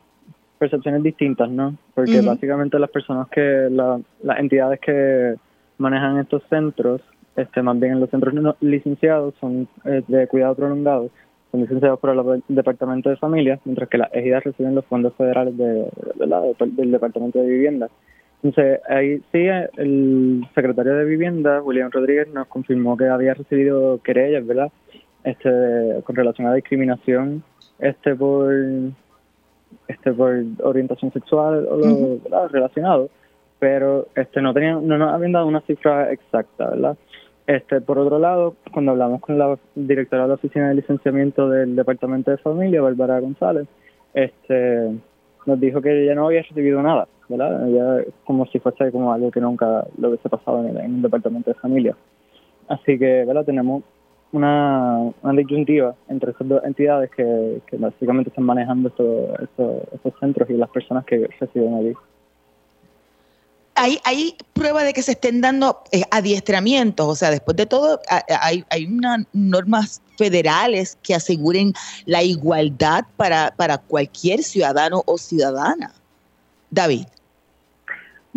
[0.59, 1.75] percepciones distintas, ¿no?
[1.93, 5.35] Porque básicamente las personas que, las entidades que
[5.77, 7.01] manejan estos centros
[7.37, 11.11] este, más bien en los centros no licenciados son eh, de cuidado prolongado,
[11.51, 15.55] son licenciados por el Departamento de Familia, mientras que las ejidas reciben los fondos federales
[15.55, 17.89] de, del Departamento de Vivienda.
[18.43, 19.47] Entonces, ahí sí,
[19.78, 24.71] el secretario de Vivienda, William Rodríguez, nos confirmó que había recibido querellas, ¿verdad?
[25.23, 25.50] Este,
[26.04, 27.43] con relación a discriminación
[27.80, 28.54] este por
[29.88, 33.10] este por orientación sexual o lo relacionado.
[33.60, 36.95] Pero este no tenían no nos habían dado una cifra exacta verdad
[37.47, 41.76] este por otro lado cuando hablamos con la directora de la oficina de licenciamiento del
[41.76, 43.67] departamento de familia Bárbara González
[44.13, 44.91] este
[45.45, 49.31] nos dijo que ella no había recibido nada verdad ella como si fuese como algo
[49.31, 51.95] que nunca lo hubiese pasado en el, departamento de familia
[52.67, 53.83] así que verdad tenemos
[54.31, 59.49] una, una disyuntiva entre esas dos entidades que, que básicamente están manejando estos,
[59.93, 61.93] estos, centros y las personas que residen allí.
[63.75, 68.01] Hay, hay prueba de que se estén dando eh, adiestramientos, o sea, después de todo,
[68.41, 71.73] hay, hay unas normas federales que aseguren
[72.05, 75.93] la igualdad para, para cualquier ciudadano o ciudadana.
[76.71, 77.05] David.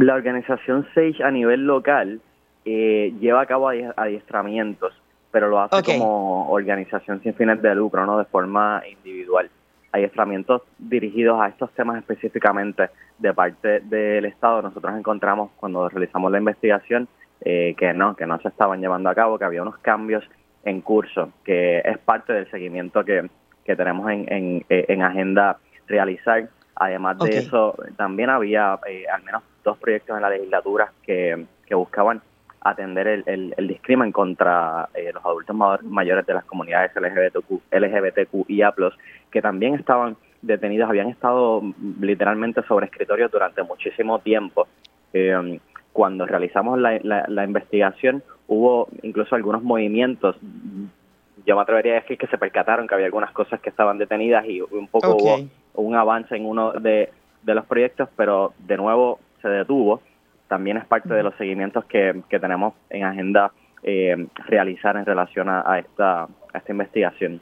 [0.01, 2.21] La organización SAGE a nivel local
[2.65, 4.95] eh, lleva a cabo adiestramientos
[5.31, 9.49] pero lo hace como organización sin fines de lucro, no de forma individual.
[9.93, 14.63] Hay estramientos dirigidos a estos temas específicamente de parte del Estado.
[14.63, 17.09] Nosotros encontramos cuando realizamos la investigación
[17.43, 20.25] eh, que no, que no se estaban llevando a cabo, que había unos cambios
[20.65, 23.29] en curso, que es parte del seguimiento que,
[23.65, 26.49] que tenemos en, en, en agenda realizar.
[26.81, 31.75] Además de eso, también había eh, al menos dos proyectos en la legislatura que, que
[31.75, 32.23] buscaban
[32.63, 38.75] atender el, el, discrimen contra eh, los adultos mayores de las comunidades LGBTQ, LGBTQIA+,
[39.31, 41.63] que también estaban detenidos, habían estado
[42.01, 44.67] literalmente sobre escritorio durante muchísimo tiempo.
[45.13, 45.61] Eh,
[45.93, 50.35] cuando realizamos la, la, investigación hubo incluso algunos movimientos,
[51.45, 54.47] yo me atrevería a decir que se percataron que había algunas cosas que estaban detenidas
[54.47, 57.11] y un poco hubo un avance en uno de,
[57.43, 60.01] de los proyectos, pero de nuevo se detuvo
[60.51, 63.53] también es parte de los seguimientos que, tenemos en agenda
[63.85, 67.41] eh, realizar en relación a, esta, esta investigación.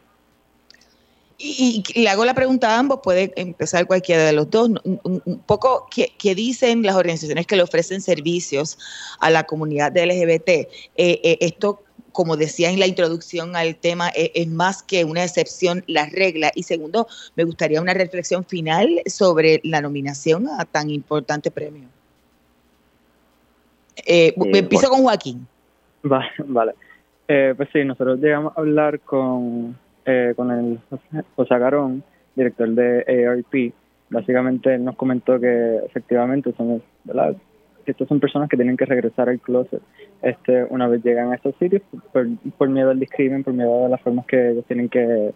[1.38, 5.88] Y, le hago la pregunta a ambos, puede empezar cualquiera de los dos, un, poco
[5.90, 8.78] qué, dicen las organizaciones que le ofrecen servicios
[9.20, 10.48] a la comunidad de LGBT.
[10.48, 11.82] Eh, eh, esto,
[12.12, 16.50] como decía en la introducción al tema, es más que una excepción, la regla.
[16.54, 21.88] Y segundo, me gustaría una reflexión final sobre la nominación a tan importante premio.
[24.06, 25.46] Eh, eh empiezo con Joaquín.
[26.02, 26.72] Vale, vale.
[27.26, 30.80] Eh, pues sí, nosotros llegamos a hablar con, eh, con el
[31.36, 32.02] José Garón,
[32.34, 33.72] director de ARP.
[34.10, 37.36] Básicamente él nos comentó que efectivamente son, ¿verdad?
[37.92, 39.82] Estas son personas que tienen que regresar al closet
[40.22, 44.00] este una vez llegan a estos sitios por, miedo al discrimen, por miedo a las
[44.00, 45.32] formas que ellos tienen que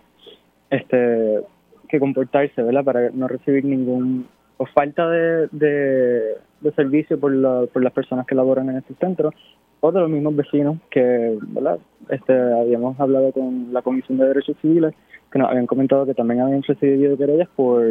[0.71, 1.41] este
[1.89, 2.85] que comportarse, ¿verdad?
[2.85, 8.71] Para no recibir ningún o falta de, de servicio por, por las personas que laboran
[8.71, 9.33] en este centro
[9.81, 11.79] o de los mismos vecinos que ¿verdad?
[12.09, 14.95] Este, habíamos hablado con la Comisión de Derechos Civiles
[15.31, 17.85] que nos habían comentado que también habían recibido querellas por,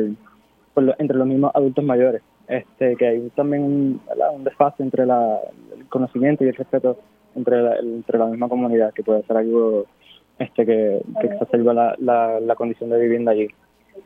[0.73, 5.39] por entre los mismos adultos mayores este que hay también un, desfase entre la,
[5.75, 6.97] el conocimiento y el respeto
[7.35, 9.85] entre la, entre la misma comunidad que puede ser algo
[10.39, 13.47] este que, que exacerba la, la, condición de vivienda allí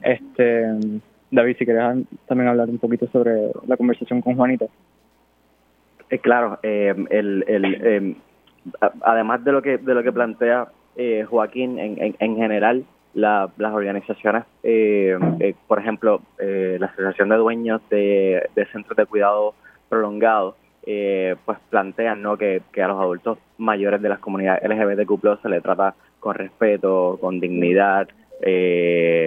[0.02, 4.68] este David, si querés también hablar un poquito sobre la conversación con Juanita.
[6.10, 8.16] Eh, claro, eh, el, el, eh,
[9.02, 14.44] además de lo que de lo que plantea eh, Joaquín, en, en, general, las organizaciones,
[15.68, 19.56] por ejemplo, la Asociación de Dueños de, Centros de Cuidado
[19.90, 22.38] Prolongado, pues plantean ¿no?
[22.38, 27.40] que, a los adultos mayores de las comunidades LGBTQ se les trata con respeto, con
[27.40, 28.08] dignidad,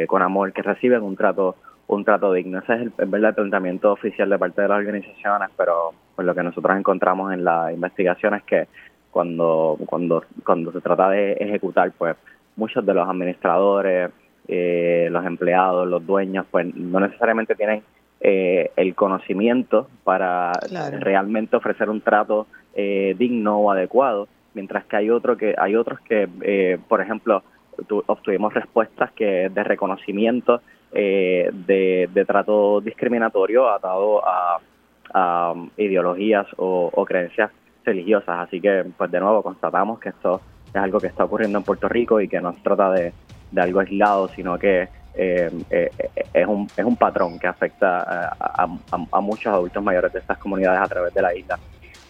[0.07, 1.57] con amor, que reciben un trato
[1.89, 2.61] un trato digno.
[2.61, 6.43] Ese es el, verdad, planteamiento oficial de parte de las organizaciones, pero pues lo que
[6.43, 8.69] nosotros encontramos en la investigación es que
[9.11, 12.17] cuando, cuando, cuando se trata de ejecutar, pues
[12.59, 14.11] muchos de los administradores,
[14.47, 17.83] eh, los empleados, los dueños, pues no necesariamente tienen
[18.21, 20.53] eh, el conocimiento para
[21.01, 26.01] realmente ofrecer un trato eh, digno o adecuado, mientras que hay otro que hay otros
[26.01, 27.43] que, por ejemplo,
[28.07, 30.61] obtuvimos respuestas que de reconocimiento
[30.93, 34.59] eh, de, trato discriminatorio atado a,
[35.77, 37.51] ideologías o, creencias
[37.85, 38.47] religiosas.
[38.47, 41.89] Así que, pues de nuevo, constatamos que esto es algo que está ocurriendo en Puerto
[41.89, 43.13] Rico y que no se trata de,
[43.57, 45.91] algo aislado, sino que eh, eh,
[46.33, 50.87] es, un, es un patrón que afecta a, muchos adultos mayores de estas comunidades a
[50.87, 51.59] través de la isla.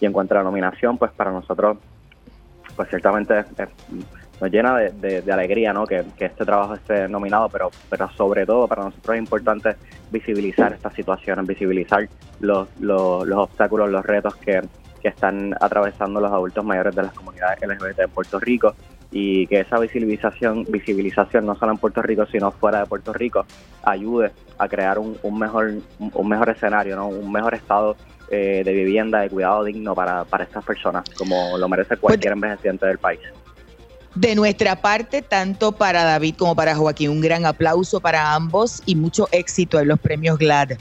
[0.00, 1.78] Y en cuanto a la nominación, pues para nosotros
[2.76, 3.44] pues ciertamente
[4.40, 5.84] nos llena de, alegría ¿no?
[5.84, 9.74] que, este trabajo esté nominado, pero, pero sobre todo para nosotros es importante
[10.12, 12.08] visibilizar estas situaciones, visibilizar
[12.40, 14.62] los, los, los obstáculos, los retos que,
[15.00, 18.74] que están atravesando los adultos mayores de las comunidades LGBT de Puerto Rico
[19.10, 23.46] y que esa visibilización, visibilización no solo en Puerto Rico, sino fuera de Puerto Rico,
[23.82, 27.08] ayude a crear un, un mejor, un mejor escenario, ¿no?
[27.08, 27.96] un mejor estado
[28.30, 32.44] eh, de vivienda, de cuidado digno para, para estas personas, como lo merece cualquier pues,
[32.44, 33.20] envejeciente del país.
[34.14, 38.96] De nuestra parte, tanto para David como para Joaquín, un gran aplauso para ambos y
[38.96, 40.72] mucho éxito en los premios GLAD.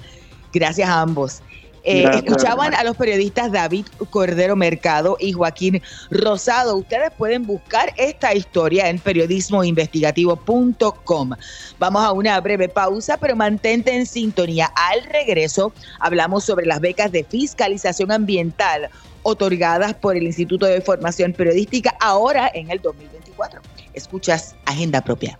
[0.51, 1.41] Gracias a ambos.
[1.89, 5.81] Eh, escuchaban a los periodistas David Cordero Mercado y Joaquín
[6.11, 6.75] Rosado.
[6.75, 11.31] Ustedes pueden buscar esta historia en periodismoinvestigativo.com.
[11.79, 14.69] Vamos a una breve pausa, pero mantente en sintonía.
[14.75, 15.71] Al regreso
[16.01, 18.89] hablamos sobre las becas de fiscalización ambiental
[19.23, 23.61] otorgadas por el Instituto de Formación Periodística ahora en el 2024.
[23.93, 25.39] Escuchas Agenda Propia.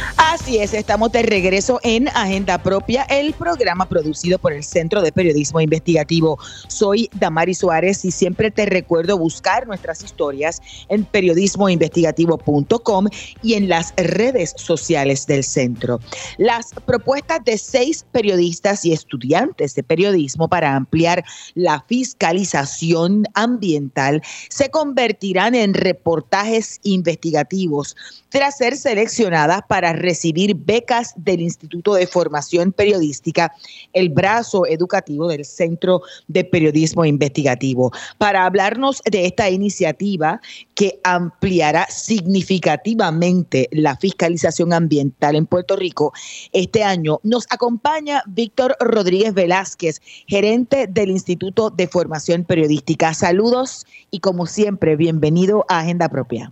[0.17, 5.11] Así es, estamos de regreso en Agenda Propia, el programa producido por el Centro de
[5.11, 6.37] Periodismo Investigativo.
[6.67, 13.07] Soy Damari Suárez y siempre te recuerdo buscar nuestras historias en periodismoinvestigativo.com
[13.41, 15.99] y en las redes sociales del centro.
[16.37, 21.23] Las propuestas de seis periodistas y estudiantes de periodismo para ampliar
[21.55, 27.95] la fiscalización ambiental se convertirán en reportajes investigativos
[28.29, 33.53] tras ser seleccionadas para recibir becas del Instituto de Formación Periodística,
[33.93, 37.91] el brazo educativo del Centro de Periodismo Investigativo.
[38.17, 40.41] Para hablarnos de esta iniciativa
[40.75, 46.13] que ampliará significativamente la fiscalización ambiental en Puerto Rico,
[46.51, 53.13] este año nos acompaña Víctor Rodríguez Velázquez, gerente del Instituto de Formación Periodística.
[53.13, 56.51] Saludos y como siempre, bienvenido a Agenda Propia.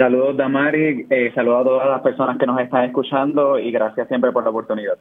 [0.00, 1.06] Saludos, Damari.
[1.10, 4.48] Eh, saludos a todas las personas que nos están escuchando y gracias siempre por la
[4.48, 4.96] oportunidad.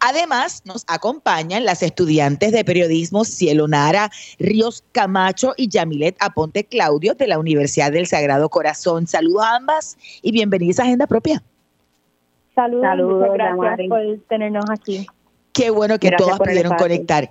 [0.00, 7.14] Además, nos acompañan las estudiantes de periodismo Cielo Nara Ríos Camacho y Yamilet Aponte Claudio
[7.14, 9.06] de la Universidad del Sagrado Corazón.
[9.06, 11.40] Saludos a ambas y bienvenidas a Agenda Propia.
[12.56, 15.06] Saludos, gracias por tenernos aquí.
[15.52, 17.30] Qué bueno que todas pudieron conectar.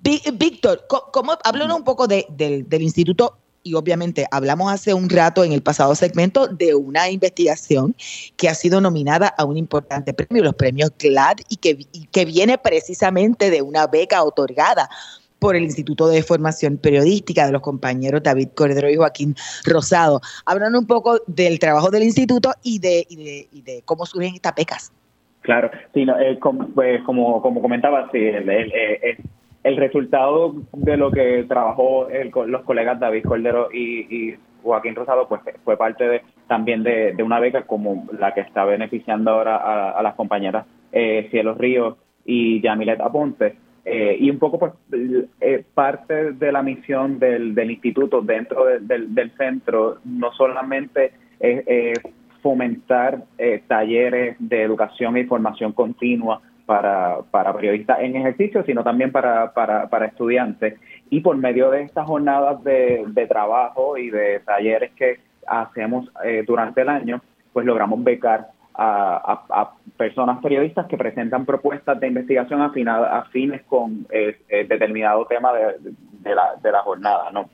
[0.00, 5.52] Víctor, ¿cómo, háblanos un poco del, del Instituto y obviamente hablamos hace un rato en
[5.52, 7.96] el pasado segmento de una investigación
[8.36, 11.78] que ha sido nominada a un importante premio, los premios GLAD, y que,
[12.12, 14.88] que viene precisamente de una beca otorgada
[15.38, 19.34] por el Instituto de Formación Periodística de los compañeros David Cordero y Joaquín
[19.64, 20.20] Rosado.
[20.46, 24.92] Hablan un poco del trabajo del instituto y de, y de, cómo surgen estas becas.
[25.42, 26.38] Claro, sí, eh,
[26.74, 29.18] pues, como, como, comentaba, sí, el, el
[29.64, 32.06] resultado de lo que trabajó
[32.46, 37.62] los colegas David Cordero y, Joaquín Rosado pues fue parte de también de, una beca
[37.66, 43.56] como la que está beneficiando ahora a, las compañeras eh, Cielo Ríos y Yamilet Aponte.
[43.84, 44.72] Eh, y un poco pues
[45.42, 51.98] eh, parte de la misión del, instituto dentro del, centro no solamente es
[52.40, 53.24] fomentar
[53.68, 59.88] talleres de educación y formación continua para, para periodistas en ejercicio, sino también para, para,
[59.88, 60.74] para estudiantes.
[61.10, 66.82] Y por medio de estas jornadas de, trabajo y de talleres que hacemos eh, durante
[66.82, 67.20] el año,
[67.52, 74.38] pues logramos becar a, a, personas periodistas que presentan propuestas de investigación afines con eh,
[74.48, 77.50] eh, determinado tema de, de, la, de la jornada, ¿no?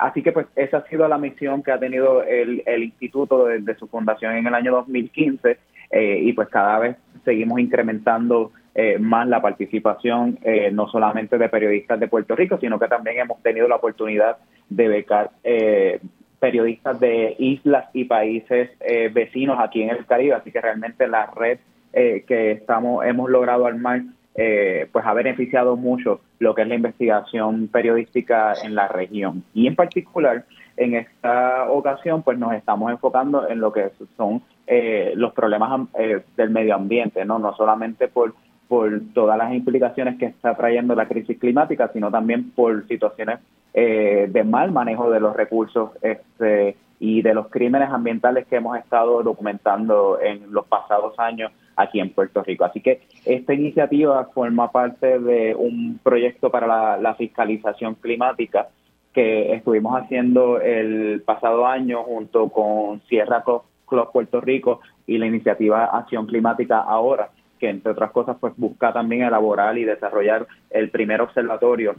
[0.00, 3.76] así que pues esa ha sido la misión que ha tenido el, el instituto desde
[3.76, 5.58] su fundación en el año 2015
[5.92, 12.00] y pues cada vez seguimos incrementando eh, más la participación eh, no solamente de periodistas
[12.00, 16.00] de Puerto Rico, sino que también hemos tenido la oportunidad de becar eh,
[16.40, 18.70] periodistas de islas y países
[19.14, 21.58] vecinos aquí en el Caribe, así que realmente la red
[21.90, 24.02] que estamos hemos logrado armar
[24.34, 29.42] pues ha beneficiado mucho lo que es la investigación periodística en la región.
[29.54, 30.44] Y en particular
[30.76, 36.22] en esta ocasión pues nos estamos enfocando en lo que son eh, los problemas eh,
[36.36, 37.38] del medio ambiente, ¿no?
[37.38, 38.34] No solamente por,
[38.68, 43.40] por todas las implicaciones que está trayendo la crisis climática, sino también por situaciones
[43.74, 48.78] eh, de mal manejo de los recursos este, y de los crímenes ambientales que hemos
[48.78, 52.64] estado documentando en los pasados años aquí en Puerto Rico.
[52.64, 58.68] Así que esta iniciativa forma parte de un proyecto para la, la fiscalización climática
[59.12, 65.26] que estuvimos haciendo el pasado año junto con Sierra Club Club Puerto Rico y la
[65.26, 70.90] iniciativa Acción Climática ahora, que entre otras cosas pues busca también elaborar y desarrollar el
[70.90, 71.96] primer observatorio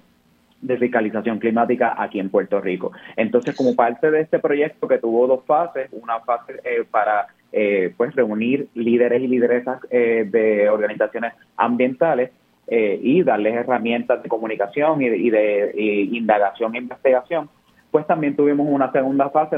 [0.61, 2.91] de fiscalización climática aquí en Puerto Rico.
[3.15, 7.93] Entonces, como parte de este proyecto que tuvo dos fases, una fase eh, para eh,
[7.95, 12.31] pues reunir líderes y lideresas eh, de organizaciones ambientales
[12.67, 17.47] y darles herramientas de comunicación y de, indagación e investigación,
[17.91, 19.55] pues también tuvimos una segunda fase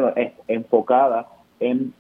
[0.49, 1.25] enfocada
[1.59, 1.93] en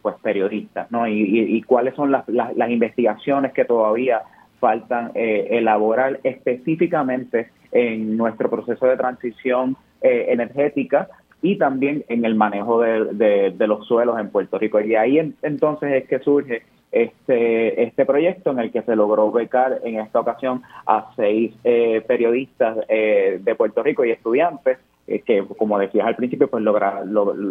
[0.00, 1.06] pues periodistas, ¿no?
[1.06, 4.22] Y, cuáles son las, las, investigaciones que todavía
[4.60, 11.08] faltan elaborar específicamente en nuestro proceso de transición eh, energética
[11.40, 14.80] y también en el manejo de, los suelos en Puerto Rico.
[14.80, 19.80] Y ahí entonces es que surge este, este proyecto en el que se logró becar
[19.82, 25.78] en esta ocasión a seis eh, periodistas eh, de Puerto Rico y estudiantes que, como
[25.78, 27.04] decías al principio, pues lograr,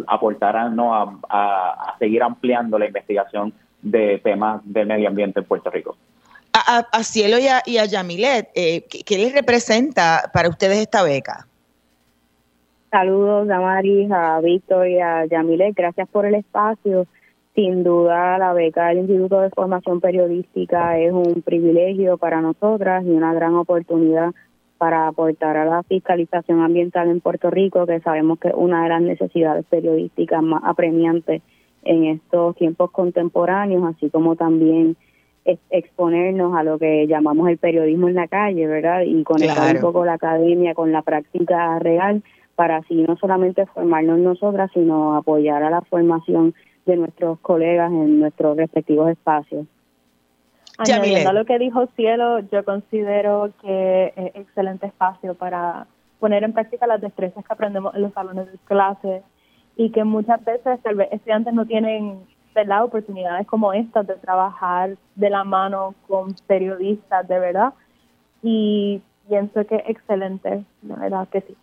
[0.06, 0.94] aportarán ¿no?
[0.94, 3.52] a, a seguir ampliando la investigación
[3.82, 5.96] de temas del medio ambiente en Puerto Rico
[6.54, 11.46] a, Cielo y a, Yamilet, eh, ¿qué, les representa para ustedes esta beca?
[12.90, 15.74] Saludos, Damaris, a Víctor y a Yamilet.
[15.74, 17.06] Gracias por el espacio.
[17.54, 23.10] Sin duda, la beca del Instituto de Formación Periodística es un privilegio para nosotras y
[23.10, 24.32] una gran oportunidad
[24.84, 28.90] para aportar a la fiscalización ambiental en Puerto Rico, que sabemos que es una de
[28.90, 31.40] las necesidades periodísticas más apremiantes
[31.84, 34.94] en estos tiempos contemporáneos, así como también
[35.70, 39.04] exponernos a lo que llamamos el periodismo en la calle, ¿verdad?
[39.06, 42.22] Y conectar un poco la academia con la práctica real
[42.54, 46.52] para así no solamente formarnos nosotras, sino apoyar a la formación
[46.84, 49.66] de nuestros colegas en nuestros respectivos espacios.
[50.78, 55.86] Añadiendo lo que dijo Cielo, yo considero que es excelente espacio para
[56.18, 59.22] poner en práctica las destrezas que aprendemos en los salones de clase
[59.76, 62.18] y que muchas veces tal estudiantes no tienen
[62.54, 62.84] ¿verdad?
[62.84, 67.74] oportunidades como estas de trabajar de la mano con periodistas, de verdad.
[68.42, 71.56] Y pienso que es excelente, la verdad que sí.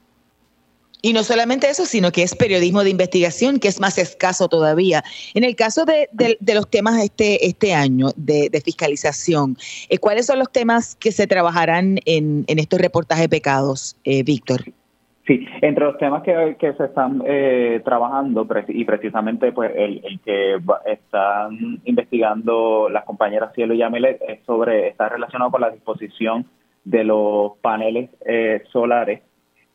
[1.01, 5.03] Y no solamente eso, sino que es periodismo de investigación, que es más escaso todavía.
[5.33, 6.07] En el caso de,
[6.53, 9.57] los temas este, este año de, fiscalización,
[9.89, 14.61] eh, ¿cuáles son los temas que se trabajarán en, estos reportajes de pecados, eh, Víctor?
[15.25, 21.79] Sí, entre los temas que, se están eh, trabajando y precisamente pues el, que están
[21.85, 26.47] investigando las compañeras Cielo y Yamilet es sobre, está relacionado con la disposición
[26.83, 29.21] de los paneles eh, solares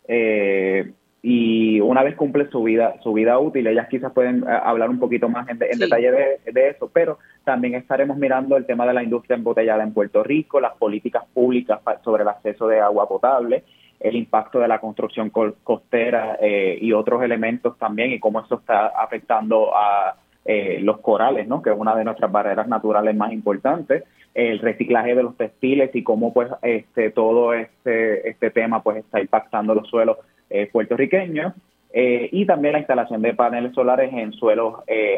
[0.09, 0.93] eh,
[1.29, 5.29] y una vez cumple su vida su vida útil, ellas quizás pueden hablar un poquito
[5.29, 9.35] más en, detalle de, de, eso, pero también estaremos mirando el tema de la industria
[9.35, 13.65] embotellada en Puerto Rico, las políticas públicas sobre el acceso de agua potable
[13.99, 18.89] el impacto de la construcción costera eh, y otros elementos también y cómo eso está
[18.89, 20.15] afectando a
[20.45, 21.61] eh, los corales, ¿no?
[21.61, 26.05] que es una de nuestras barreras naturales más importantes, el reciclaje de los textiles y
[26.05, 30.19] cómo pues este todo este este tema pues está impactando los suelos
[30.51, 31.55] eh, puertorriqueños
[31.99, 34.75] y también la instalación de paneles solares en suelos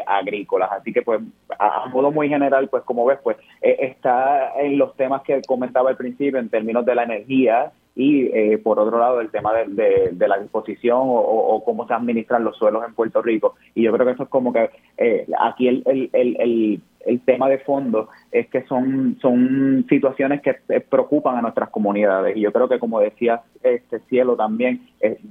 [0.07, 0.71] agrícolas.
[0.71, 1.19] Así que, pues,
[1.59, 5.97] a, modo muy general, pues, como ves, pues, está en los temas que comentaba al
[5.97, 10.27] principio en términos de la energía, y eh, por otro lado el tema de, de,
[10.29, 13.55] la disposición o, cómo se administran los suelos en Puerto Rico.
[13.75, 16.81] Y yo creo que eso es como que eh, aquí el, el, el, el,
[17.25, 22.35] tema de fondo es que son, son situaciones que eh, preocupan a nuestras comunidades.
[22.35, 24.87] Y yo creo que como decía este cielo también,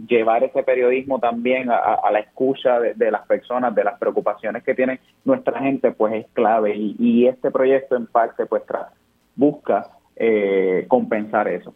[0.07, 5.01] llevar ese periodismo también a, la escucha de, las personas, de las preocupaciones que tiene
[5.25, 6.75] nuestra gente, pues es clave.
[6.75, 8.63] Y, y este proyecto en parte pues
[9.37, 9.89] busca
[10.89, 11.75] compensar eso.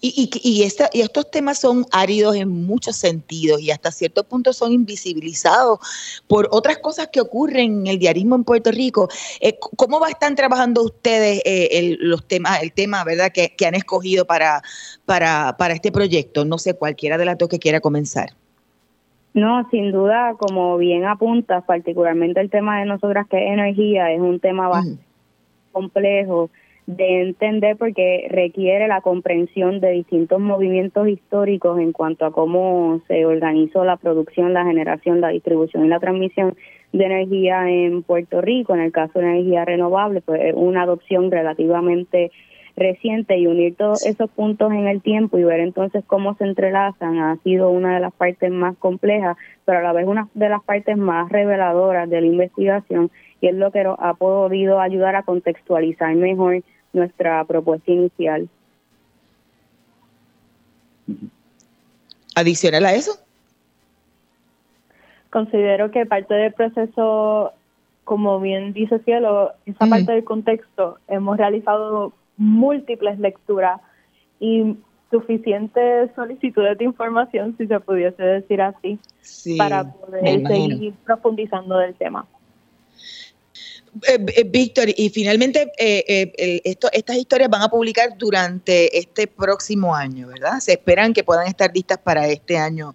[0.00, 4.52] Y, y, esta, y estos temas son áridos en muchos sentidos y hasta cierto punto
[4.52, 5.78] son invisibilizados
[6.26, 9.08] por otras cosas que ocurren en el diarismo en Puerto Rico.
[9.40, 14.26] Eh, ¿Cómo están trabajando ustedes eh, el, los temas, el tema verdad que, han escogido
[14.26, 14.62] para,
[15.04, 16.44] para, para este proyecto?
[16.44, 18.30] No sé, cualquiera de las dos que quiera comenzar.
[19.34, 24.20] No, sin duda, como bien apuntas, particularmente el tema de nosotras que es energía, es
[24.20, 25.04] un tema bastante
[25.72, 26.48] complejo
[26.86, 33.26] de entender porque requiere la comprensión de distintos movimientos históricos en cuanto a cómo se
[33.26, 36.56] organizó la producción, la generación, la distribución y la transmisión
[36.92, 38.74] de energía en Puerto Rico.
[38.74, 42.30] En el caso de energía renovable, pues una adopción relativamente
[42.76, 47.18] reciente y unir todos esos puntos en el tiempo y ver entonces cómo se entrelazan
[47.18, 50.62] ha sido una de las partes más complejas, pero a la vez una de las
[50.62, 53.10] partes más reveladoras de la investigación
[53.40, 56.62] y es lo que ha podido ayudar a contextualizar mejor
[56.96, 58.48] nuestra propuesta inicial.
[62.34, 63.18] Adicional a eso.
[65.30, 67.52] Considero que parte del proceso
[68.06, 73.80] como bien dice Cielo, esa parte del contexto, hemos realizado múltiples lecturas
[74.38, 74.76] y
[75.10, 79.00] suficientes solicitudes de información, si se pudiese decir así,
[79.58, 82.26] para poder seguir profundizando del tema.
[84.08, 89.94] Eh, eh, Víctor, y finalmente eh, esto, estas historias van a publicar durante este próximo
[89.94, 90.58] año, ¿verdad?
[90.60, 92.94] Se esperan que puedan estar listas para este año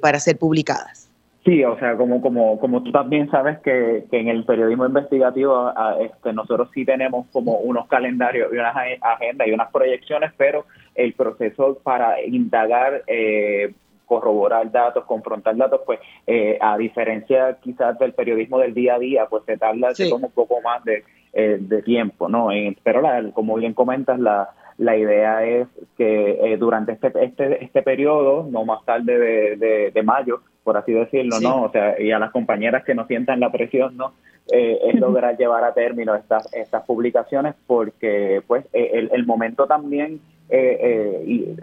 [0.00, 1.10] para ser publicadas.
[1.44, 6.32] Sí, o sea, como como como tú también sabes que, en el periodismo investigativo este,
[6.32, 11.80] nosotros sí tenemos como unos calendarios y unas agendas y unas proyecciones, pero el proceso
[11.82, 13.74] para indagar eh,
[14.12, 19.24] corroborar datos, confrontar datos, pues eh, a diferencia quizás del periodismo del día a día,
[19.24, 21.02] pues se tarda se un poco más de,
[21.32, 22.48] eh, de tiempo, ¿no?
[22.82, 27.80] pero la, como bien comentas, la, la idea es que eh, durante este, este, este
[27.80, 29.18] periodo, no más tarde
[29.56, 31.62] de, de, mayo, por así decirlo, ¿no?
[31.62, 34.12] O sea, y a las compañeras que no sientan la presión, ¿no?
[34.50, 40.20] es lograr llevar a término estas, estas publicaciones porque, pues, el, el momento también
[40.54, 41.56] eh, eh, y,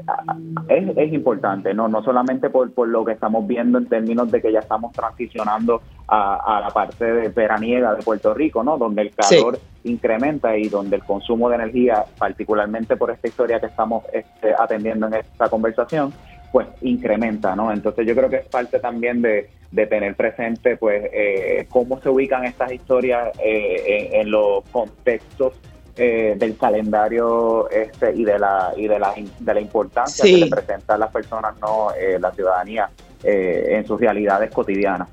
[0.68, 1.88] es, es, importante, ¿no?
[1.88, 5.84] no solamente por, por lo que estamos viendo en términos de que ya estamos transicionando
[6.08, 8.80] a, la parte de veraniega de Puerto Rico, ¿no?
[8.80, 13.68] donde el calor incrementa y donde el consumo de energía, particularmente por esta historia que
[13.68, 16.12] estamos este, atendiendo en esta conversación,
[16.52, 17.72] pues incrementa, ¿no?
[17.72, 22.10] Entonces yo creo que es parte también de, de tener presente, pues, eh, cómo se
[22.10, 25.54] ubican estas historias eh, en, los contextos
[26.02, 30.98] eh, del calendario este y de la y de la, de la importancia que representan
[30.98, 32.90] las personas no eh, la ciudadanía
[33.22, 35.10] eh, en sus realidades cotidianas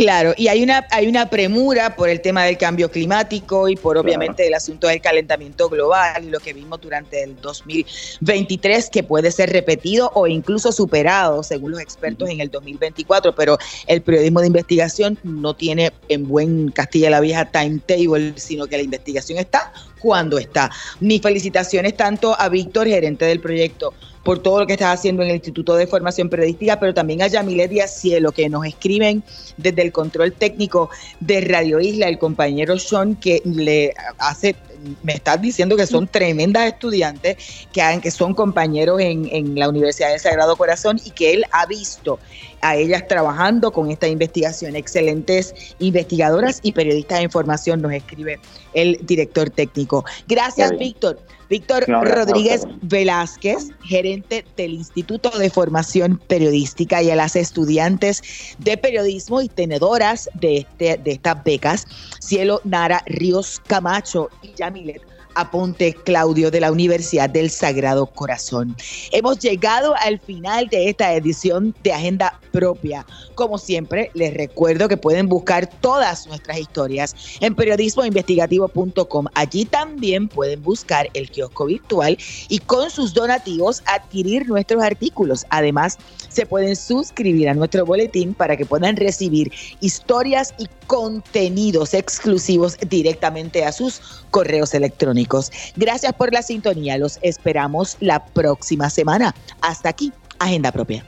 [0.00, 3.98] Claro, y hay una, hay una premura por el tema del cambio climático y por
[3.98, 9.30] obviamente el asunto del calentamiento global y lo que vimos durante el 2023 que puede
[9.30, 14.46] ser repetido o incluso superado según los expertos en el 2024, pero el periodismo de
[14.46, 20.38] investigación no tiene en buen Castilla la Vieja timetable, sino que la investigación está cuando
[20.38, 20.70] está.
[21.00, 23.92] Mis felicitaciones tanto a Víctor, gerente del proyecto
[24.22, 27.26] por todo lo que estás haciendo en el Instituto de Formación Periodística, pero también a
[27.26, 29.22] Yamilet y a Cielo, que nos escriben
[29.56, 30.90] desde el control técnico
[31.20, 34.54] de Radio Isla, el compañero Sean, que le hace
[35.02, 37.36] me estás diciendo que son tremendas estudiantes,
[37.72, 41.66] que, que son compañeros en, en, la Universidad del Sagrado Corazón y que él ha
[41.66, 42.18] visto
[42.60, 44.76] a ellas trabajando con esta investigación.
[44.76, 48.38] Excelentes investigadoras y periodistas de información, nos escribe
[48.74, 50.04] el director técnico.
[50.28, 51.18] Gracias, Víctor.
[51.48, 58.22] Víctor Rodríguez Velázquez, gerente del Instituto de Formación Periodística y a las estudiantes
[58.58, 61.86] de periodismo y tenedoras de, este, de estas becas,
[62.20, 68.76] Cielo Nara Ríos Camacho y Yamilet Aponte Claudio de la Universidad del Sagrado Corazón.
[69.12, 73.06] Hemos llegado al final de esta edición de Agenda Propia.
[73.34, 79.26] Como siempre, les recuerdo que pueden buscar todas nuestras historias en periodismoinvestigativo.com.
[79.34, 82.18] Allí también pueden buscar el kiosco virtual
[82.48, 85.46] y con sus donativos adquirir nuestros artículos.
[85.50, 85.98] Además,
[86.30, 93.64] se pueden suscribir a nuestro boletín para que puedan recibir historias y contenidos exclusivos directamente
[93.64, 95.50] a sus correos electrónicos.
[95.76, 96.96] Gracias por la sintonía.
[96.96, 99.34] Los esperamos la próxima semana.
[99.60, 101.04] Hasta aquí, Agenda Propia.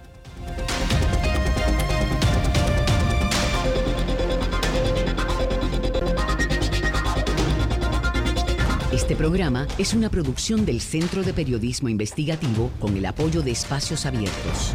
[8.93, 14.05] Este programa es una producción del Centro de Periodismo Investigativo con el apoyo de Espacios
[14.05, 14.75] Abiertos.